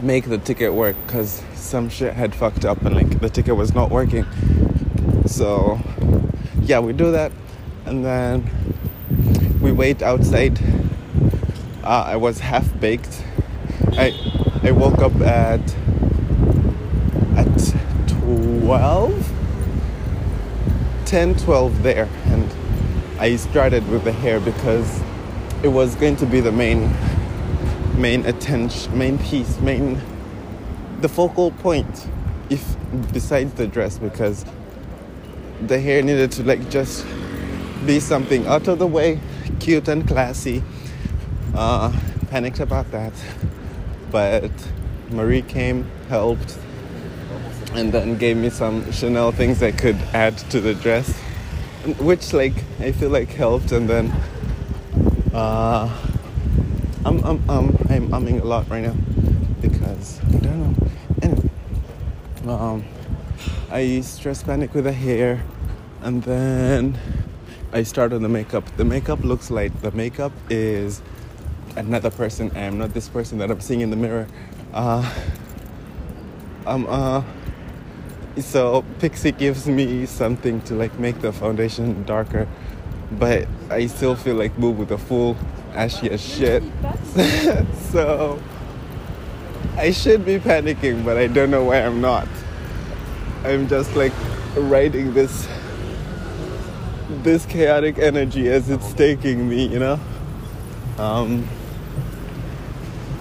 make 0.01 0.27
the 0.27 0.39
ticket 0.39 0.73
work 0.75 0.97
because 1.07 1.43
some 1.55 1.89
shit 1.89 2.13
had 2.15 2.35
fucked 2.35 2.65
up 2.65 2.83
and 2.83 2.95
like 2.95 3.21
the 3.21 3.31
ticket 3.31 3.57
was 3.57 3.75
not 3.75 3.91
working. 3.91 4.27
So 5.27 5.81
yeah, 6.63 6.81
we 6.81 6.93
do 6.93 7.13
that 7.13 7.33
and 7.85 8.05
then 8.05 8.51
we 9.61 9.73
wait 9.73 10.03
outside 10.03 10.59
uh, 11.87 12.03
I 12.05 12.17
was 12.17 12.41
half 12.41 12.69
baked. 12.81 13.23
I 13.93 14.13
I 14.65 14.73
woke 14.73 14.99
up 14.99 15.15
at 15.21 15.61
at 17.37 17.75
12 18.09 19.33
10 21.05 21.35
12 21.37 21.83
there 21.85 22.09
and 22.27 22.51
I 23.21 23.37
started 23.37 23.89
with 23.89 24.03
the 24.03 24.11
hair 24.11 24.41
because 24.41 25.01
it 25.63 25.69
was 25.69 25.95
going 25.95 26.17
to 26.17 26.27
be 26.27 26.41
the 26.41 26.51
main 26.51 26.93
main 27.97 28.25
attention 28.27 28.97
main 28.97 29.19
piece 29.19 29.59
main 29.61 30.01
the 31.01 31.09
focal 31.09 31.51
point 31.51 32.09
if 32.51 32.77
besides 33.13 33.53
the 33.55 33.67
dress 33.67 33.99
because 33.99 34.45
the 35.67 35.81
hair 35.81 36.03
needed 36.03 36.31
to 36.31 36.43
like 36.45 36.69
just 36.71 37.07
be 37.87 37.99
something 38.01 38.47
out 38.47 38.69
of 38.69 38.79
the 38.79 38.87
way 38.87 39.21
cute 39.61 39.89
and 39.89 40.07
classy 40.07 40.63
uh, 41.57 41.93
panicked 42.31 42.61
about 42.61 42.91
that, 42.91 43.13
but 44.11 44.51
Marie 45.11 45.43
came, 45.43 45.89
helped, 46.09 46.59
and 47.73 47.93
then 47.93 48.17
gave 48.19 48.37
me 48.37 48.51
some 48.51 48.91
Chanel 48.93 49.33
things 49.33 49.63
I 49.63 49.73
could 49.73 49.97
add 50.13 50.37
to 50.51 50.61
the 50.61 50.75
dress, 50.75 51.11
which 51.99 52.33
like 52.33 52.55
I 52.81 52.93
feel 52.93 53.11
like 53.11 53.31
helped. 53.31 53.73
And 53.73 53.89
then 53.89 54.13
uh, 55.33 55.89
I'm 57.07 57.23
I'm 57.23 57.41
I'm 57.49 57.69
I'm 57.89 58.09
umming 58.09 58.41
a 58.41 58.45
lot 58.45 58.69
right 58.69 58.83
now 58.83 58.97
because 59.61 60.19
I 60.27 60.39
don't 60.39 60.59
know. 60.59 60.89
Anyway, 61.23 61.51
um, 62.49 62.85
I 63.71 64.01
stress 64.01 64.43
panic 64.43 64.75
with 64.75 64.85
the 64.85 64.93
hair, 64.93 65.41
and 66.03 66.21
then 66.25 66.99
I 67.73 67.85
started 67.85 68.19
the 68.19 68.29
makeup. 68.29 68.65
The 68.77 68.85
makeup 68.85 69.23
looks 69.23 69.53
like 69.53 69.83
the 69.83 69.93
makeup 69.93 70.33
is 70.51 71.01
another 71.77 72.11
person. 72.11 72.51
I 72.57 72.63
am 72.63 72.77
not 72.77 72.93
this 72.93 73.09
person 73.09 73.39
that 73.39 73.53
I'm 73.53 73.61
seeing 73.61 73.83
in 73.83 73.91
the 73.91 73.97
mirror. 73.97 74.27
Uh, 74.75 75.09
um, 76.67 76.87
uh, 76.89 77.23
so 78.41 78.85
Pixie 78.99 79.31
gives 79.31 79.69
me 79.69 80.07
something 80.07 80.61
to 80.63 80.75
like 80.75 80.99
make 80.99 81.21
the 81.21 81.33
foundation 81.33 82.03
darker, 82.03 82.49
but 83.13 83.47
I 83.71 83.87
still 83.87 84.17
feel 84.17 84.35
like 84.35 84.59
move 84.59 84.77
with 84.77 84.91
a 84.91 84.99
full 84.99 85.37
ashy 85.77 86.11
as 86.11 86.21
shit. 86.21 86.63
so 87.93 88.41
I 89.77 89.91
should 89.93 90.25
be 90.25 90.39
panicking, 90.39 91.05
but 91.05 91.17
I 91.17 91.27
don't 91.27 91.51
know 91.51 91.65
why 91.65 91.81
I'm 91.81 92.01
not. 92.01 92.29
I'm 93.45 93.69
just 93.69 93.95
like 93.95 94.13
riding 94.57 95.13
this 95.15 95.47
this 97.23 97.47
chaotic 97.47 97.99
energy 97.99 98.49
as 98.49 98.69
it's 98.71 98.93
taking 98.95 99.49
me, 99.49 99.67
you 99.67 99.79
know. 99.79 100.01
Um, 100.99 101.47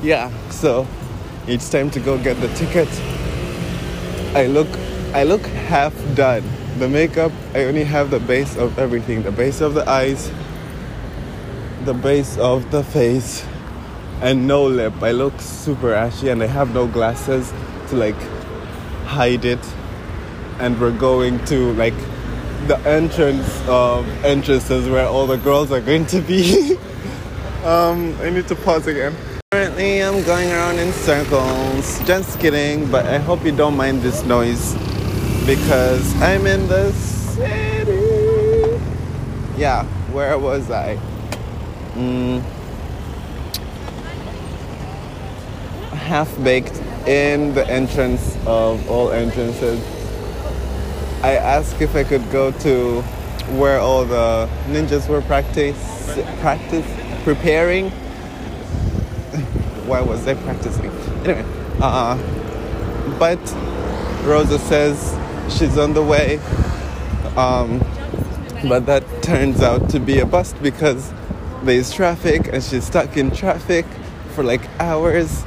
yeah, 0.02 0.32
so 0.50 0.88
it's 1.48 1.70
time 1.70 1.90
to 1.92 2.00
go 2.00 2.18
get 2.18 2.40
the 2.42 2.48
ticket. 2.56 2.90
I 4.34 4.48
look, 4.48 4.68
I 5.14 5.24
look 5.24 5.46
half 5.46 5.94
done. 6.16 6.44
The 6.80 6.90
makeup, 6.90 7.32
I 7.54 7.66
only 7.66 7.84
have 7.84 8.12
the 8.12 8.20
base 8.20 8.58
of 8.58 8.80
everything: 8.80 9.24
the 9.24 9.32
base 9.32 9.62
of 9.62 9.74
the 9.74 9.88
eyes, 9.90 10.32
the 11.86 11.94
base 11.94 12.38
of 12.38 12.72
the 12.72 12.84
face, 12.84 13.46
and 14.22 14.48
no 14.48 14.66
lip. 14.66 14.94
I 15.02 15.12
look 15.12 15.40
super 15.40 15.94
ashy, 15.94 16.30
and 16.30 16.42
I 16.42 16.48
have 16.48 16.74
no 16.74 16.88
glasses 16.88 17.54
to 17.90 17.96
like 17.96 18.20
hide 19.06 19.46
it. 19.46 19.64
And 20.60 20.80
we're 20.82 20.98
going 20.98 21.44
to 21.46 21.74
like 21.74 21.98
the 22.68 22.80
entrance 22.86 23.62
of 23.68 24.08
entrances 24.26 24.90
where 24.90 25.06
all 25.06 25.28
the 25.28 25.38
girls 25.38 25.72
are 25.72 25.82
going 25.82 26.08
to 26.08 26.22
be. 26.22 26.76
um, 27.64 28.18
I 28.20 28.32
need 28.32 28.48
to 28.48 28.56
pause 28.56 28.88
again. 28.88 29.16
Currently, 29.52 30.00
I'm 30.02 30.24
going 30.24 30.52
around 30.52 30.80
in 30.80 30.92
circles. 30.92 32.00
Just 32.06 32.40
kidding, 32.40 32.90
but 32.90 33.06
I 33.06 33.20
hope 33.20 33.46
you 33.46 33.56
don't 33.56 33.78
mind 33.78 34.02
this 34.02 34.24
noise 34.24 34.74
because 35.46 36.20
I'm 36.22 36.48
in 36.48 36.68
the 36.68 36.92
city. 36.94 38.82
Yeah, 39.56 39.84
where 40.12 40.40
was 40.40 40.72
I? 40.72 41.00
Mm, 41.96 42.42
half 45.94 46.44
baked 46.44 46.78
in 47.08 47.54
the 47.56 47.68
entrance 47.70 48.38
of 48.46 48.90
all 48.90 49.12
entrances 49.12 49.82
I 51.26 51.38
asked 51.38 51.82
if 51.82 51.96
I 51.96 52.04
could 52.04 52.30
go 52.32 52.52
to 52.52 53.02
where 53.58 53.80
all 53.80 54.06
the 54.06 54.48
ninjas 54.68 55.10
were 55.10 55.22
practice 55.22 55.76
practice 56.40 56.86
preparing. 57.24 57.90
Why 59.88 60.02
was 60.02 60.28
I 60.28 60.36
practicing? 60.36 60.92
Anyway, 61.26 61.44
uh, 61.82 62.16
but 63.18 63.40
Rosa 64.24 64.60
says 64.60 65.18
she's 65.58 65.80
on 65.80 65.96
the 65.96 66.04
way. 66.04 66.38
Um, 67.36 67.80
but 68.70 68.86
that 68.86 69.04
turns 69.24 69.62
out 69.64 69.90
to 69.90 70.00
be 70.00 70.20
a 70.20 70.28
bust 70.28 70.56
because 70.62 71.12
there's 71.66 71.92
traffic 71.92 72.48
and 72.54 72.64
she's 72.64 72.86
stuck 72.86 73.18
in 73.18 73.32
traffic 73.32 73.86
for 74.34 74.44
like 74.44 74.62
hours. 74.80 75.44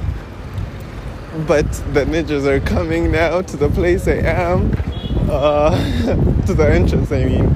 But 1.46 1.70
the 1.94 2.04
ninjas 2.04 2.46
are 2.46 2.60
coming 2.60 3.12
now 3.12 3.42
to 3.42 3.56
the 3.56 3.68
place 3.68 4.08
I 4.08 4.16
am 4.16 4.72
uh, 5.30 5.70
to 6.46 6.54
the 6.54 6.68
entrance. 6.68 7.12
I 7.12 7.24
mean, 7.24 7.46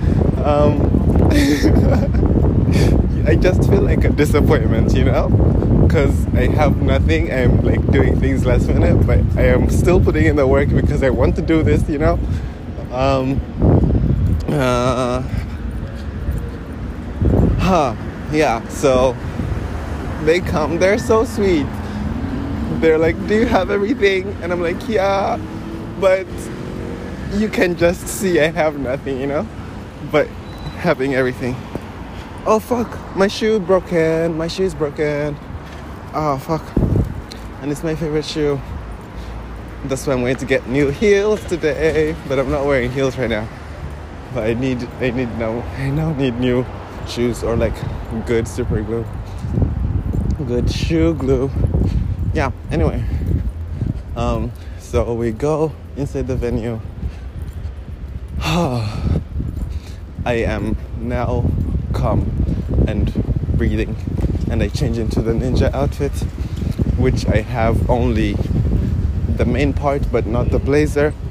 um, 0.44 0.88
I 3.26 3.34
just 3.34 3.68
feel 3.68 3.82
like 3.82 4.04
a 4.04 4.10
disappointment, 4.10 4.94
you 4.94 5.04
know, 5.04 5.28
because 5.86 6.26
I 6.34 6.46
have 6.48 6.80
nothing. 6.82 7.32
I'm 7.32 7.62
like 7.62 7.84
doing 7.90 8.20
things 8.20 8.46
last 8.46 8.68
minute, 8.68 9.04
but 9.06 9.20
I 9.36 9.46
am 9.46 9.68
still 9.70 10.00
putting 10.00 10.26
in 10.26 10.36
the 10.36 10.46
work 10.46 10.68
because 10.68 11.02
I 11.02 11.10
want 11.10 11.34
to 11.36 11.42
do 11.42 11.62
this, 11.62 11.88
you 11.88 11.98
know. 11.98 12.20
Um, 12.92 13.40
uh, 14.48 15.22
huh, 17.58 17.96
yeah. 18.32 18.66
So 18.68 19.16
they 20.24 20.40
come. 20.40 20.78
They're 20.78 20.98
so 20.98 21.24
sweet. 21.24 21.66
They're 22.80 22.98
like, 22.98 23.16
"Do 23.28 23.34
you 23.34 23.46
have 23.46 23.70
everything?" 23.70 24.36
And 24.42 24.52
I'm 24.52 24.60
like, 24.60 24.88
"Yeah," 24.88 25.38
but 26.00 26.26
you 27.34 27.48
can 27.48 27.76
just 27.76 28.06
see 28.08 28.40
I 28.40 28.50
have 28.50 28.78
nothing, 28.78 29.20
you 29.20 29.26
know, 29.26 29.46
but 30.10 30.26
having 30.78 31.14
everything. 31.14 31.56
Oh 32.44 32.58
fuck, 32.58 32.90
my 33.16 33.28
shoe 33.28 33.60
broken. 33.60 34.36
My 34.36 34.48
shoe 34.48 34.64
is 34.64 34.74
broken. 34.74 35.36
Oh 36.14 36.38
fuck, 36.38 36.62
and 37.62 37.70
it's 37.70 37.84
my 37.84 37.94
favorite 37.94 38.24
shoe. 38.24 38.60
That's 39.84 40.06
why 40.06 40.12
I'm 40.12 40.20
going 40.20 40.36
to 40.36 40.46
get 40.46 40.68
new 40.68 40.90
heels 40.90 41.42
today, 41.44 42.14
but 42.28 42.38
I'm 42.38 42.50
not 42.50 42.66
wearing 42.66 42.90
heels 42.92 43.18
right 43.18 43.30
now. 43.30 43.48
But 44.32 44.44
I 44.44 44.54
need, 44.54 44.88
I 45.00 45.10
need 45.10 45.36
now, 45.38 45.60
I 45.76 45.90
now 45.90 46.12
need 46.14 46.38
new 46.38 46.64
shoes 47.08 47.42
or 47.42 47.56
like 47.56 47.74
good 48.26 48.46
super 48.46 48.82
glue, 48.82 49.04
good 50.46 50.70
shoe 50.70 51.14
glue. 51.14 51.50
Yeah. 52.34 52.52
Anyway, 52.70 53.04
um, 54.16 54.52
so 54.78 55.14
we 55.14 55.32
go 55.32 55.72
inside 55.96 56.26
the 56.26 56.36
venue 56.36 56.80
I 58.44 59.14
am 60.26 60.76
now 60.98 61.44
calm 61.92 62.26
and 62.88 63.12
breathing, 63.56 63.94
and 64.50 64.60
I 64.62 64.68
change 64.68 64.98
into 64.98 65.22
the 65.22 65.30
ninja 65.32 65.72
outfit, 65.72 66.10
which 66.98 67.24
I 67.28 67.40
have 67.40 67.88
only 67.88 68.34
the 69.36 69.44
main 69.44 69.72
part 69.72 70.10
but 70.10 70.26
not 70.26 70.50
the 70.50 70.58
blazer. 70.58 71.14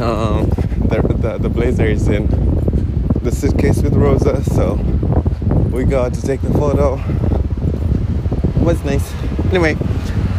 Um, 0.00 0.48
the, 0.88 1.02
the, 1.02 1.38
the 1.38 1.48
blazer 1.48 1.86
is 1.86 2.06
in 2.06 2.28
the 3.22 3.32
suitcase 3.32 3.82
with 3.82 3.94
Rosa, 3.94 4.42
so 4.44 4.74
we 5.72 5.84
got 5.84 6.14
to 6.14 6.22
take 6.22 6.40
the 6.42 6.52
photo. 6.52 6.94
It 8.56 8.64
was 8.64 8.82
nice. 8.84 9.12
Anyway, 9.50 9.76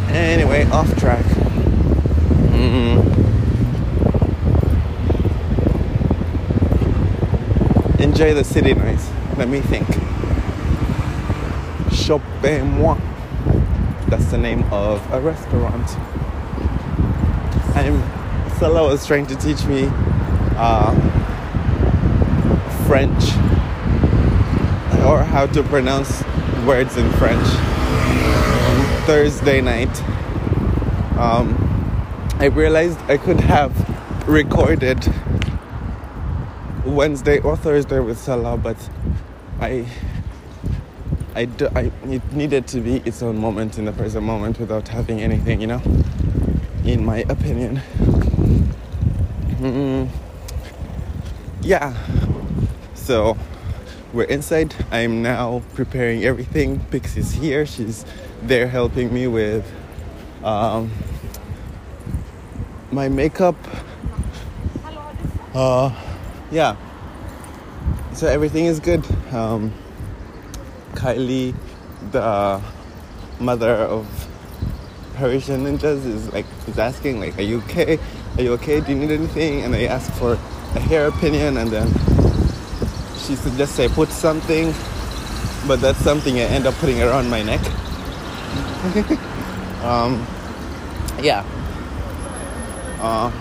anyway, 0.08 0.64
off 0.70 0.94
track. 0.98 1.24
Mm-hmm. 2.52 3.12
enjoy 8.02 8.34
the 8.34 8.44
city 8.44 8.74
noise. 8.74 9.08
Let 9.38 9.48
me 9.48 9.60
think. 9.60 9.86
Chopez-moi. 11.92 12.98
That's 14.08 14.26
the 14.26 14.38
name 14.38 14.64
of 14.72 15.00
a 15.12 15.20
restaurant. 15.20 15.88
I'm 17.76 18.02
Salah 18.58 18.86
was 18.88 19.06
trying 19.06 19.26
to 19.26 19.36
teach 19.36 19.64
me 19.64 19.88
uh, 20.56 20.92
French 22.92 23.24
or 25.06 25.24
how 25.24 25.46
to 25.46 25.62
pronounce 25.62 26.22
words 26.66 26.98
in 26.98 27.10
French. 27.12 27.46
On 28.68 29.06
Thursday 29.06 29.62
night, 29.62 29.88
um, 31.16 31.56
I 32.38 32.50
realized 32.52 32.98
I 33.08 33.16
could 33.16 33.40
have 33.40 33.72
recorded 34.28 35.10
Wednesday 36.84 37.38
or 37.38 37.56
Thursday 37.56 37.98
with 37.98 38.18
Salah, 38.18 38.58
but 38.58 38.76
I, 39.58 39.86
I, 41.34 41.46
do, 41.46 41.68
I, 41.74 41.90
it 42.04 42.30
needed 42.34 42.66
to 42.66 42.80
be 42.82 42.96
its 43.06 43.22
own 43.22 43.38
moment 43.38 43.78
in 43.78 43.86
the 43.86 43.92
present 43.92 44.26
moment 44.26 44.60
without 44.60 44.88
having 44.88 45.22
anything, 45.22 45.62
you 45.62 45.66
know, 45.66 45.80
in 46.84 47.06
my 47.06 47.24
opinion. 47.30 47.80
Mm, 49.62 50.10
yeah. 51.62 51.96
So 53.02 53.36
we're 54.12 54.24
inside. 54.24 54.74
I'm 54.90 55.22
now 55.22 55.62
preparing 55.74 56.24
everything. 56.24 56.80
Pix 56.90 57.16
is 57.16 57.32
here. 57.32 57.66
She's 57.66 58.04
there 58.42 58.66
helping 58.66 59.12
me 59.12 59.26
with 59.26 59.70
um, 60.42 60.90
my 62.90 63.08
makeup. 63.08 63.56
Uh, 65.54 65.92
yeah 66.50 66.76
so 68.14 68.26
everything 68.26 68.66
is 68.66 68.78
good 68.78 69.02
um, 69.32 69.72
kylie 70.92 71.54
the 72.10 72.60
mother 73.40 73.74
of 73.74 74.06
parisian 75.14 75.64
ninjas 75.64 76.04
is 76.04 76.30
like 76.32 76.44
is 76.68 76.78
asking 76.78 77.20
like 77.20 77.36
are 77.38 77.42
you 77.42 77.58
okay 77.58 77.98
are 78.36 78.42
you 78.42 78.52
okay 78.52 78.80
do 78.80 78.92
you 78.92 78.98
need 78.98 79.10
anything 79.10 79.62
and 79.62 79.74
i 79.74 79.84
ask 79.84 80.12
for 80.12 80.34
a 80.34 80.80
hair 80.80 81.08
opinion 81.08 81.56
and 81.56 81.70
then 81.70 81.88
she 83.32 83.36
suggests 83.36 83.80
i 83.80 83.88
put 83.88 84.10
something 84.10 84.74
but 85.66 85.80
that's 85.80 85.98
something 86.00 86.36
i 86.36 86.42
end 86.42 86.66
up 86.66 86.74
putting 86.74 87.00
around 87.02 87.30
my 87.30 87.42
neck 87.42 87.60
um, 89.84 90.26
yeah 91.22 91.42
uh, 93.00 93.32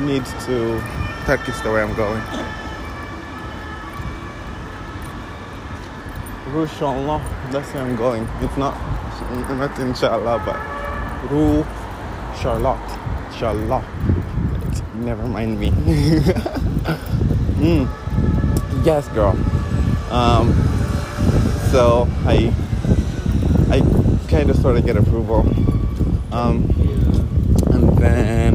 need 0.00 0.24
to. 0.46 0.82
Turkish 1.24 1.58
the 1.60 1.70
way 1.70 1.80
I'm 1.82 1.94
going. 1.94 2.20
Inshallah, 6.52 7.22
that's 7.52 7.72
where 7.72 7.84
I'm 7.84 7.94
going. 7.96 8.28
It's 8.40 8.56
not 8.56 8.74
not 9.48 9.78
inshallah, 9.78 10.42
but 10.44 11.30
Rue 11.30 11.64
Charlotte. 12.42 12.98
Charlotte. 13.38 13.84
Never 14.96 15.26
mind 15.28 15.60
me. 15.60 15.70
mm. 16.84 18.84
Yes, 18.84 19.08
girl. 19.08 19.36
Um, 20.10 20.52
so 21.70 22.08
I 22.26 22.52
I 23.70 23.80
kind 24.28 24.50
of 24.50 24.56
sort 24.56 24.76
of 24.76 24.84
get 24.84 24.96
approval. 24.96 25.40
Um, 26.32 26.64
and 27.70 27.96
then 27.98 28.54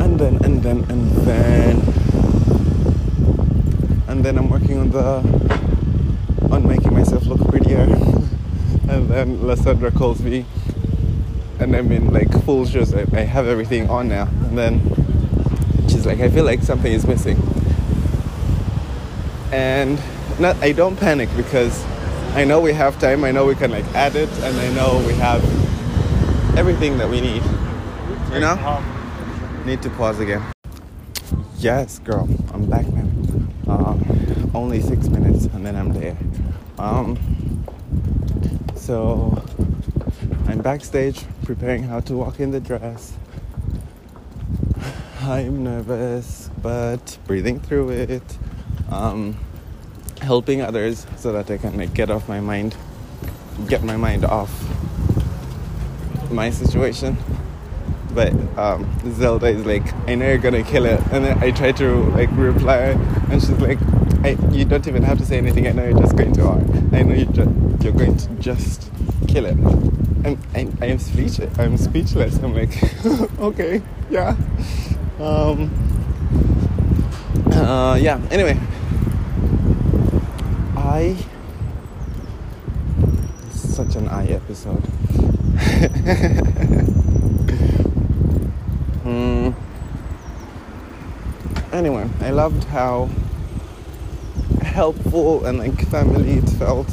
and 0.00 0.18
then 0.18 0.44
and 0.44 0.62
then 0.62 0.84
and 0.88 1.10
then 1.26 1.76
and 4.08 4.24
then 4.24 4.38
I'm 4.38 4.48
working 4.48 4.78
on 4.78 4.90
the 4.90 5.18
on 6.50 6.66
making 6.68 6.94
myself 6.94 7.26
look 7.26 7.40
prettier. 7.48 7.80
and 8.88 9.08
then 9.08 9.46
Lysandra 9.46 9.90
calls 9.90 10.20
me, 10.20 10.44
and 11.58 11.74
I'm 11.74 11.90
in 11.90 12.12
like 12.12 12.30
full 12.44 12.64
shoes. 12.66 12.94
I, 12.94 13.04
I 13.12 13.22
have 13.22 13.46
everything 13.46 13.90
on 13.90 14.08
now. 14.08 14.28
And 14.48 14.56
then 14.56 14.80
she's 16.02 16.08
like, 16.08 16.20
I 16.20 16.28
feel 16.30 16.44
like 16.44 16.62
something 16.62 16.92
is 16.92 17.06
missing. 17.06 17.36
And 19.52 20.00
not, 20.40 20.56
I 20.56 20.72
don't 20.72 20.96
panic 20.96 21.28
because 21.36 21.84
I 22.34 22.44
know 22.44 22.60
we 22.60 22.72
have 22.72 22.98
time. 22.98 23.22
I 23.22 23.30
know 23.30 23.46
we 23.46 23.54
can 23.54 23.70
like 23.70 23.84
add 23.94 24.16
it, 24.16 24.28
and 24.40 24.58
I 24.58 24.72
know 24.74 25.04
we 25.06 25.14
have 25.14 25.44
everything 26.58 26.98
that 26.98 27.08
we 27.08 27.20
need. 27.20 27.42
You 28.32 28.40
know? 28.40 28.82
Need 29.64 29.82
to 29.82 29.90
pause 29.90 30.18
again. 30.18 30.42
Yes, 31.58 32.00
girl, 32.00 32.28
I'm 32.52 32.68
back 32.68 32.86
now. 32.88 33.06
Um, 33.68 34.50
only 34.54 34.80
six 34.80 35.06
minutes, 35.06 35.44
and 35.44 35.64
then 35.64 35.76
I'm 35.76 35.92
there. 35.92 36.16
Um, 36.78 37.16
so 38.74 39.40
I'm 40.48 40.58
backstage 40.58 41.22
preparing 41.44 41.84
how 41.84 42.00
to 42.00 42.14
walk 42.14 42.40
in 42.40 42.50
the 42.50 42.58
dress. 42.58 43.12
I'm 45.22 45.62
nervous, 45.62 46.50
but 46.60 47.16
breathing 47.28 47.60
through 47.60 47.90
it. 47.90 48.38
Um, 48.90 49.38
helping 50.20 50.62
others 50.62 51.06
so 51.16 51.32
that 51.32 51.48
I 51.48 51.58
can 51.58 51.76
like 51.76 51.94
get 51.94 52.10
off 52.10 52.28
my 52.28 52.40
mind, 52.40 52.76
get 53.68 53.84
my 53.84 53.96
mind 53.96 54.24
off 54.24 54.50
my 56.30 56.50
situation. 56.50 57.16
But 58.12 58.32
um, 58.58 58.84
Zelda 59.12 59.46
is 59.46 59.64
like, 59.64 59.94
I 60.08 60.16
know 60.16 60.26
you're 60.26 60.38
gonna 60.38 60.64
kill 60.64 60.86
it, 60.86 61.00
and 61.12 61.24
then 61.24 61.38
I 61.38 61.52
try 61.52 61.70
to 61.70 62.02
like 62.10 62.30
reply, 62.32 62.78
and 63.30 63.40
she's 63.40 63.50
like, 63.52 63.78
you 64.52 64.64
don't 64.64 64.86
even 64.88 65.04
have 65.04 65.18
to 65.18 65.24
say 65.24 65.38
anything. 65.38 65.68
I 65.68 65.72
know 65.72 65.84
you're 65.84 66.00
just 66.00 66.16
going 66.16 66.32
to 66.34 66.42
I 66.92 67.02
know 67.02 67.14
you 67.14 67.28
you're 67.80 67.92
going 67.92 68.16
to 68.16 68.28
just 68.40 68.90
kill 69.28 69.46
it. 69.46 69.56
And 70.24 70.38
I, 70.54 70.68
I 70.80 70.86
am 70.86 70.98
speechless. 70.98 71.58
I'm 71.58 71.76
speechless. 71.76 72.38
I'm 72.38 72.54
like, 72.54 72.76
okay, 73.38 73.82
yeah. 74.10 74.36
Um, 75.22 75.70
uh, 77.52 77.94
yeah. 77.94 78.20
Anyway, 78.32 78.58
I 80.76 81.16
such 83.52 83.94
an 83.94 84.08
eye 84.08 84.26
episode. 84.26 84.82
mm. 89.04 89.54
Anyway, 91.72 92.10
I 92.20 92.30
loved 92.30 92.64
how 92.64 93.08
helpful 94.60 95.44
and 95.44 95.58
like 95.60 95.86
family 95.86 96.38
it 96.38 96.50
felt. 96.50 96.88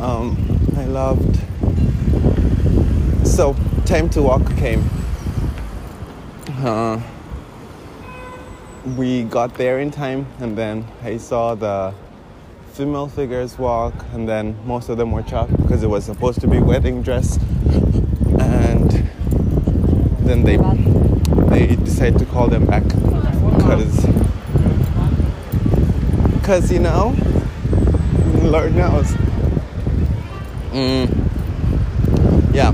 Um, 0.00 0.58
I 0.76 0.86
loved. 0.86 1.38
So 3.24 3.54
time 3.86 4.10
to 4.10 4.22
walk 4.22 4.56
came. 4.56 4.90
Uh, 6.58 7.00
we 8.84 9.24
got 9.24 9.54
there 9.54 9.78
in 9.78 9.90
time, 9.90 10.26
and 10.40 10.56
then 10.56 10.84
I 11.02 11.16
saw 11.16 11.54
the 11.54 11.94
female 12.72 13.08
figures 13.08 13.58
walk, 13.58 13.94
and 14.12 14.28
then 14.28 14.56
most 14.66 14.88
of 14.88 14.96
them 14.96 15.12
were 15.12 15.22
chopped 15.22 15.56
because 15.62 15.82
it 15.82 15.88
was 15.88 16.04
supposed 16.04 16.40
to 16.40 16.48
be 16.48 16.58
wedding 16.58 17.02
dress, 17.02 17.38
and 18.40 18.90
then 20.20 20.42
they 20.42 20.56
they 21.48 21.76
decided 21.76 22.18
to 22.18 22.26
call 22.26 22.48
them 22.48 22.66
back 22.66 22.82
because 22.84 24.06
because 26.34 26.72
you 26.72 26.80
know, 26.80 27.14
Lord 28.42 28.74
knows. 28.74 29.12
Mm. 30.72 31.08
Yeah. 32.54 32.72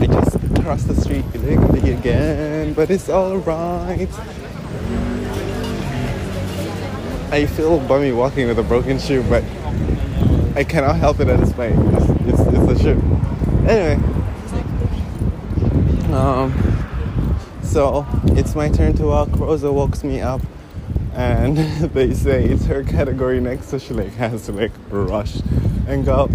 I 0.00 0.06
just 0.06 0.62
crossed 0.62 0.88
the 0.88 0.94
street 0.94 1.24
illegally 1.34 1.89
again, 2.00 2.72
but 2.72 2.90
it's 2.90 3.10
alright. 3.10 4.08
I 7.30 7.46
feel 7.46 7.78
bummy 7.80 8.10
walking 8.10 8.48
with 8.48 8.58
a 8.58 8.62
broken 8.62 8.98
shoe, 8.98 9.22
but 9.24 9.44
I 10.56 10.64
cannot 10.64 10.96
help 10.96 11.20
it 11.20 11.28
at 11.28 11.38
this 11.40 11.52
point. 11.52 11.74
It's, 11.94 12.40
it's, 12.40 12.40
it's 12.40 12.80
a 12.80 12.82
shoe. 12.82 13.02
Anyway. 13.68 13.94
Um, 16.14 17.36
so 17.62 18.06
it's 18.28 18.54
my 18.54 18.70
turn 18.70 18.94
to 18.94 19.04
walk. 19.04 19.28
Rosa 19.38 19.70
walks 19.70 20.02
me 20.02 20.22
up, 20.22 20.40
and 21.12 21.58
they 21.94 22.14
say 22.14 22.44
it's 22.44 22.64
her 22.64 22.82
category 22.82 23.40
next, 23.40 23.68
so 23.68 23.78
she 23.78 23.92
like 23.92 24.14
has 24.14 24.46
to 24.46 24.52
like 24.52 24.72
rush 24.88 25.36
and 25.86 26.06
go. 26.06 26.28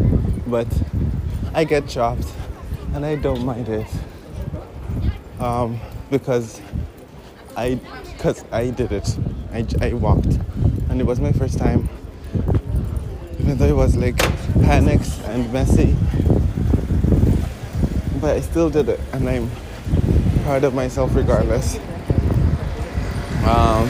But 0.45 0.68
I 1.55 1.63
get 1.63 1.88
chopped, 1.88 2.28
and 2.93 3.03
I 3.03 3.16
don't 3.16 3.43
mind 3.43 3.68
it 3.68 3.88
um, 5.40 5.80
because 6.10 6.62
I 7.56 7.80
because 8.14 8.44
I 8.52 8.70
did 8.70 8.92
it. 8.92 9.18
I, 9.52 9.66
I 9.82 9.94
walked, 9.94 10.40
and 10.90 11.00
it 11.00 11.06
was 11.06 11.20
my 11.20 11.32
first 11.32 11.58
time. 11.58 11.90
Even 13.40 13.58
though 13.58 13.66
it 13.66 13.76
was 13.76 13.96
like 13.96 14.18
panicked 14.64 15.12
and 15.26 15.52
messy, 15.54 15.96
but 18.20 18.36
I 18.38 18.42
still 18.42 18.70
did 18.70 18.90
it, 18.90 19.00
and 19.14 19.30
I'm 19.30 19.50
proud 20.44 20.64
of 20.64 20.74
myself 20.74 21.16
regardless. 21.16 21.78
Um, 23.46 23.90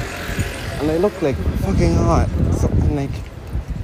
and 0.79 0.91
I 0.91 0.97
look 0.97 1.21
like 1.21 1.37
fucking 1.61 1.95
hot. 1.95 2.27
So, 2.59 2.67
and 2.67 2.95
like, 2.97 3.09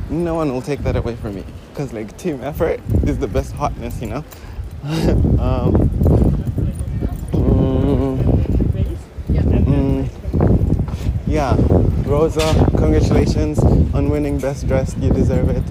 no 0.10 0.36
one 0.36 0.52
will 0.52 0.62
take 0.62 0.84
that 0.84 0.96
away 0.96 1.16
from 1.16 1.36
me. 1.36 1.46
Because 1.70 1.94
like 1.94 2.18
team 2.18 2.42
effort 2.44 2.82
is 3.06 3.18
the 3.18 3.28
best 3.28 3.54
hotness, 3.54 4.02
you 4.02 4.08
know? 4.08 4.26
um, 4.84 5.90
mm, 7.32 8.18
mm, 9.64 10.10
yeah, 11.26 11.56
Rosa, 12.12 12.70
congratulations 12.72 13.58
on 13.94 14.10
winning 14.10 14.38
Best 14.38 14.68
Dressed. 14.68 14.98
You 14.98 15.14
deserve 15.14 15.48
it. 15.50 15.64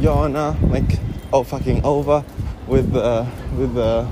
Yona, 0.00 0.56
like, 0.70 1.00
oh 1.32 1.42
fucking 1.42 1.84
over 1.84 2.24
with 2.68 2.92
the 2.92 3.26
with 3.58 3.74
the 3.74 4.08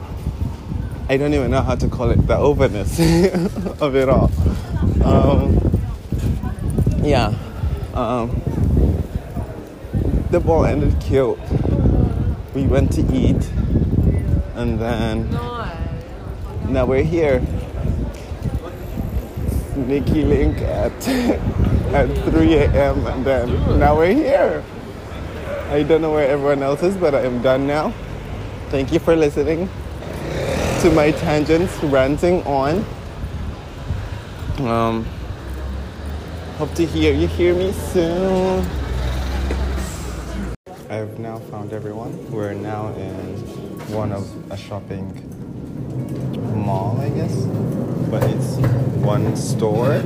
I 1.08 1.16
don't 1.16 1.32
even 1.32 1.52
know 1.52 1.60
how 1.60 1.76
to 1.76 1.86
call 1.86 2.10
it 2.10 2.26
the 2.26 2.36
openness 2.36 2.98
of 3.80 3.94
it 3.94 4.08
all. 4.08 4.32
Um, 5.04 5.80
yeah. 7.04 7.32
Um, 7.94 8.30
the 10.32 10.40
ball 10.40 10.66
ended 10.66 11.00
cute. 11.00 11.38
We 12.52 12.64
went 12.64 12.90
to 12.94 13.02
eat, 13.14 13.48
and 14.56 14.76
then 14.76 15.30
now 16.68 16.84
we're 16.84 17.04
here. 17.04 17.40
Sneaky 19.72 20.24
link 20.24 20.58
at 20.58 21.08
at 21.94 22.08
3 22.30 22.54
a.m. 22.54 23.06
and 23.06 23.24
then 23.24 23.78
now 23.78 23.96
we're 23.96 24.12
here. 24.12 24.64
I 25.70 25.82
don't 25.84 26.02
know 26.02 26.10
where 26.10 26.28
everyone 26.28 26.62
else 26.62 26.82
is, 26.82 26.96
but 26.96 27.14
I 27.14 27.22
am 27.22 27.40
done 27.42 27.66
now. 27.66 27.94
Thank 28.70 28.92
you 28.92 28.98
for 28.98 29.14
listening 29.14 29.68
to 30.80 30.90
my 30.92 31.12
tangents, 31.12 31.76
ranting 31.84 32.42
on. 32.44 32.84
Um, 34.58 35.04
hope 36.58 36.74
to 36.74 36.84
hear 36.84 37.14
you 37.14 37.26
hear 37.26 37.54
me 37.54 37.72
soon. 37.72 38.66
I've 40.90 41.18
now 41.18 41.38
found 41.38 41.72
everyone. 41.72 42.12
We're 42.30 42.54
now 42.54 42.88
in 42.94 43.36
one 43.94 44.10
of 44.10 44.26
a 44.50 44.56
shopping 44.56 45.06
mall, 46.54 47.00
I 47.00 47.10
guess, 47.10 47.34
but 48.10 48.24
it's 48.24 48.56
one 49.06 49.36
store. 49.36 50.02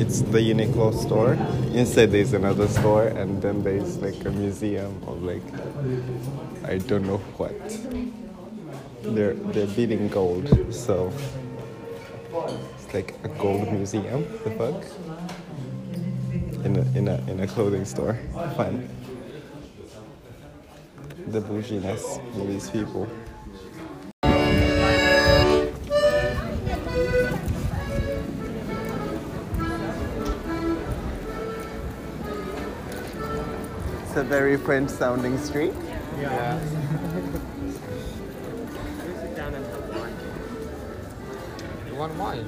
It's 0.00 0.22
the 0.22 0.38
Uniqlo 0.38 0.94
store. 0.94 1.34
Inside 1.74 2.06
there's 2.06 2.32
another 2.32 2.66
store, 2.66 3.08
and 3.08 3.42
then 3.42 3.62
there's 3.62 3.98
like 3.98 4.24
a 4.24 4.30
museum 4.30 5.02
of 5.06 5.22
like 5.22 5.42
I 6.64 6.78
don't 6.78 7.06
know 7.06 7.18
what. 7.36 7.52
they're 9.02 9.34
they're 9.34 9.66
beating 9.66 10.08
gold, 10.08 10.48
so 10.72 11.12
it's 12.74 12.94
like 12.94 13.14
a 13.24 13.28
gold 13.28 13.70
museum. 13.70 14.24
The 14.44 14.50
fuck? 14.52 14.84
In 16.64 16.76
a 16.76 16.98
in 16.98 17.08
a 17.08 17.16
in 17.30 17.40
a 17.40 17.46
clothing 17.46 17.84
store. 17.84 18.18
Fun. 18.56 18.88
The 21.28 21.40
bouginess 21.40 22.18
of 22.18 22.48
these 22.48 22.70
people. 22.70 23.08
It's 34.12 34.20
a 34.20 34.24
very 34.24 34.58
French 34.58 34.90
sounding 34.90 35.38
street. 35.38 35.72
Yeah. 36.20 36.60
You 41.88 41.94
want 41.94 42.14
wine? 42.16 42.44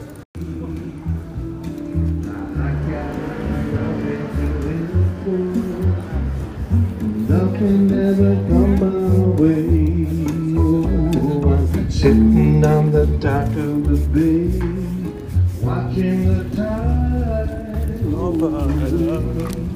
Nothing 7.31 7.93
ever 7.93 8.35
come 8.47 8.75
my 8.79 9.25
way. 9.41 9.65
Oh, 10.61 11.51
I'm 11.51 11.91
sitting 11.91 12.63
on 12.63 12.91
the 12.91 13.07
dock 13.07 13.49
of 13.57 13.89
the 13.89 13.97
bay, 14.13 14.49
watching 15.63 16.29
the 16.29 16.45
tide 16.57 18.01
oh, 18.15 18.33
roll 18.33 19.74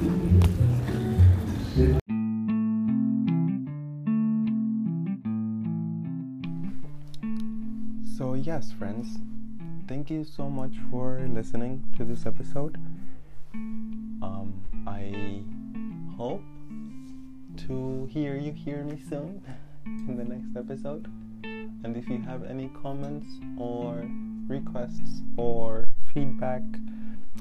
yes, 8.58 8.72
friends, 8.72 9.18
thank 9.86 10.10
you 10.10 10.24
so 10.24 10.50
much 10.50 10.72
for 10.90 11.20
listening 11.28 11.80
to 11.96 12.04
this 12.04 12.26
episode. 12.26 12.76
Um, 13.54 14.52
I 14.84 15.44
hope 16.16 16.42
to 17.68 18.08
hear 18.10 18.34
you 18.34 18.50
hear 18.50 18.82
me 18.82 19.00
soon 19.08 19.40
in 19.86 20.16
the 20.16 20.24
next 20.24 20.56
episode. 20.56 21.06
And 21.44 21.96
if 21.96 22.08
you 22.08 22.20
have 22.22 22.42
any 22.42 22.68
comments 22.82 23.28
or 23.56 24.04
requests 24.48 25.22
or 25.36 25.86
feedback, 26.12 26.62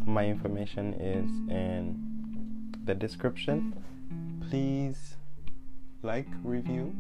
my 0.06 0.28
information 0.28 0.94
is 0.94 1.32
in 1.50 2.78
the 2.86 2.94
description. 2.94 3.74
Please 4.48 5.16
like, 6.04 6.28
review, 6.44 6.96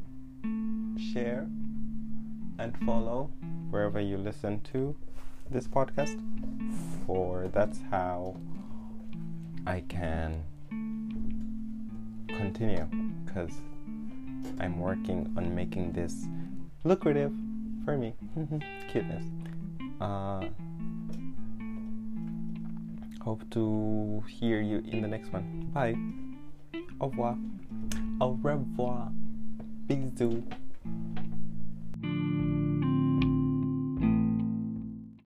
share, 1.13 1.47
and 2.57 2.75
follow 2.83 3.29
wherever 3.69 3.99
you 3.99 4.17
listen 4.17 4.61
to 4.71 4.95
this 5.49 5.67
podcast, 5.67 6.19
for 7.05 7.47
that's 7.53 7.79
how 7.89 8.35
I 9.65 9.81
can 9.87 10.43
continue 12.27 12.87
because 13.25 13.51
I'm 14.59 14.79
working 14.79 15.33
on 15.37 15.53
making 15.53 15.93
this 15.93 16.27
lucrative 16.83 17.33
for 17.83 17.97
me. 17.97 18.13
Cuteness. 18.91 19.23
Uh, 19.99 20.45
hope 23.21 23.49
to 23.51 24.23
hear 24.27 24.61
you 24.61 24.83
in 24.85 25.01
the 25.01 25.07
next 25.07 25.33
one. 25.33 25.69
Bye. 25.73 25.95
Au 26.99 27.09
revoir. 27.09 27.37
Au 28.21 28.39
revoir. 28.41 29.11
Bisous. 29.87 30.43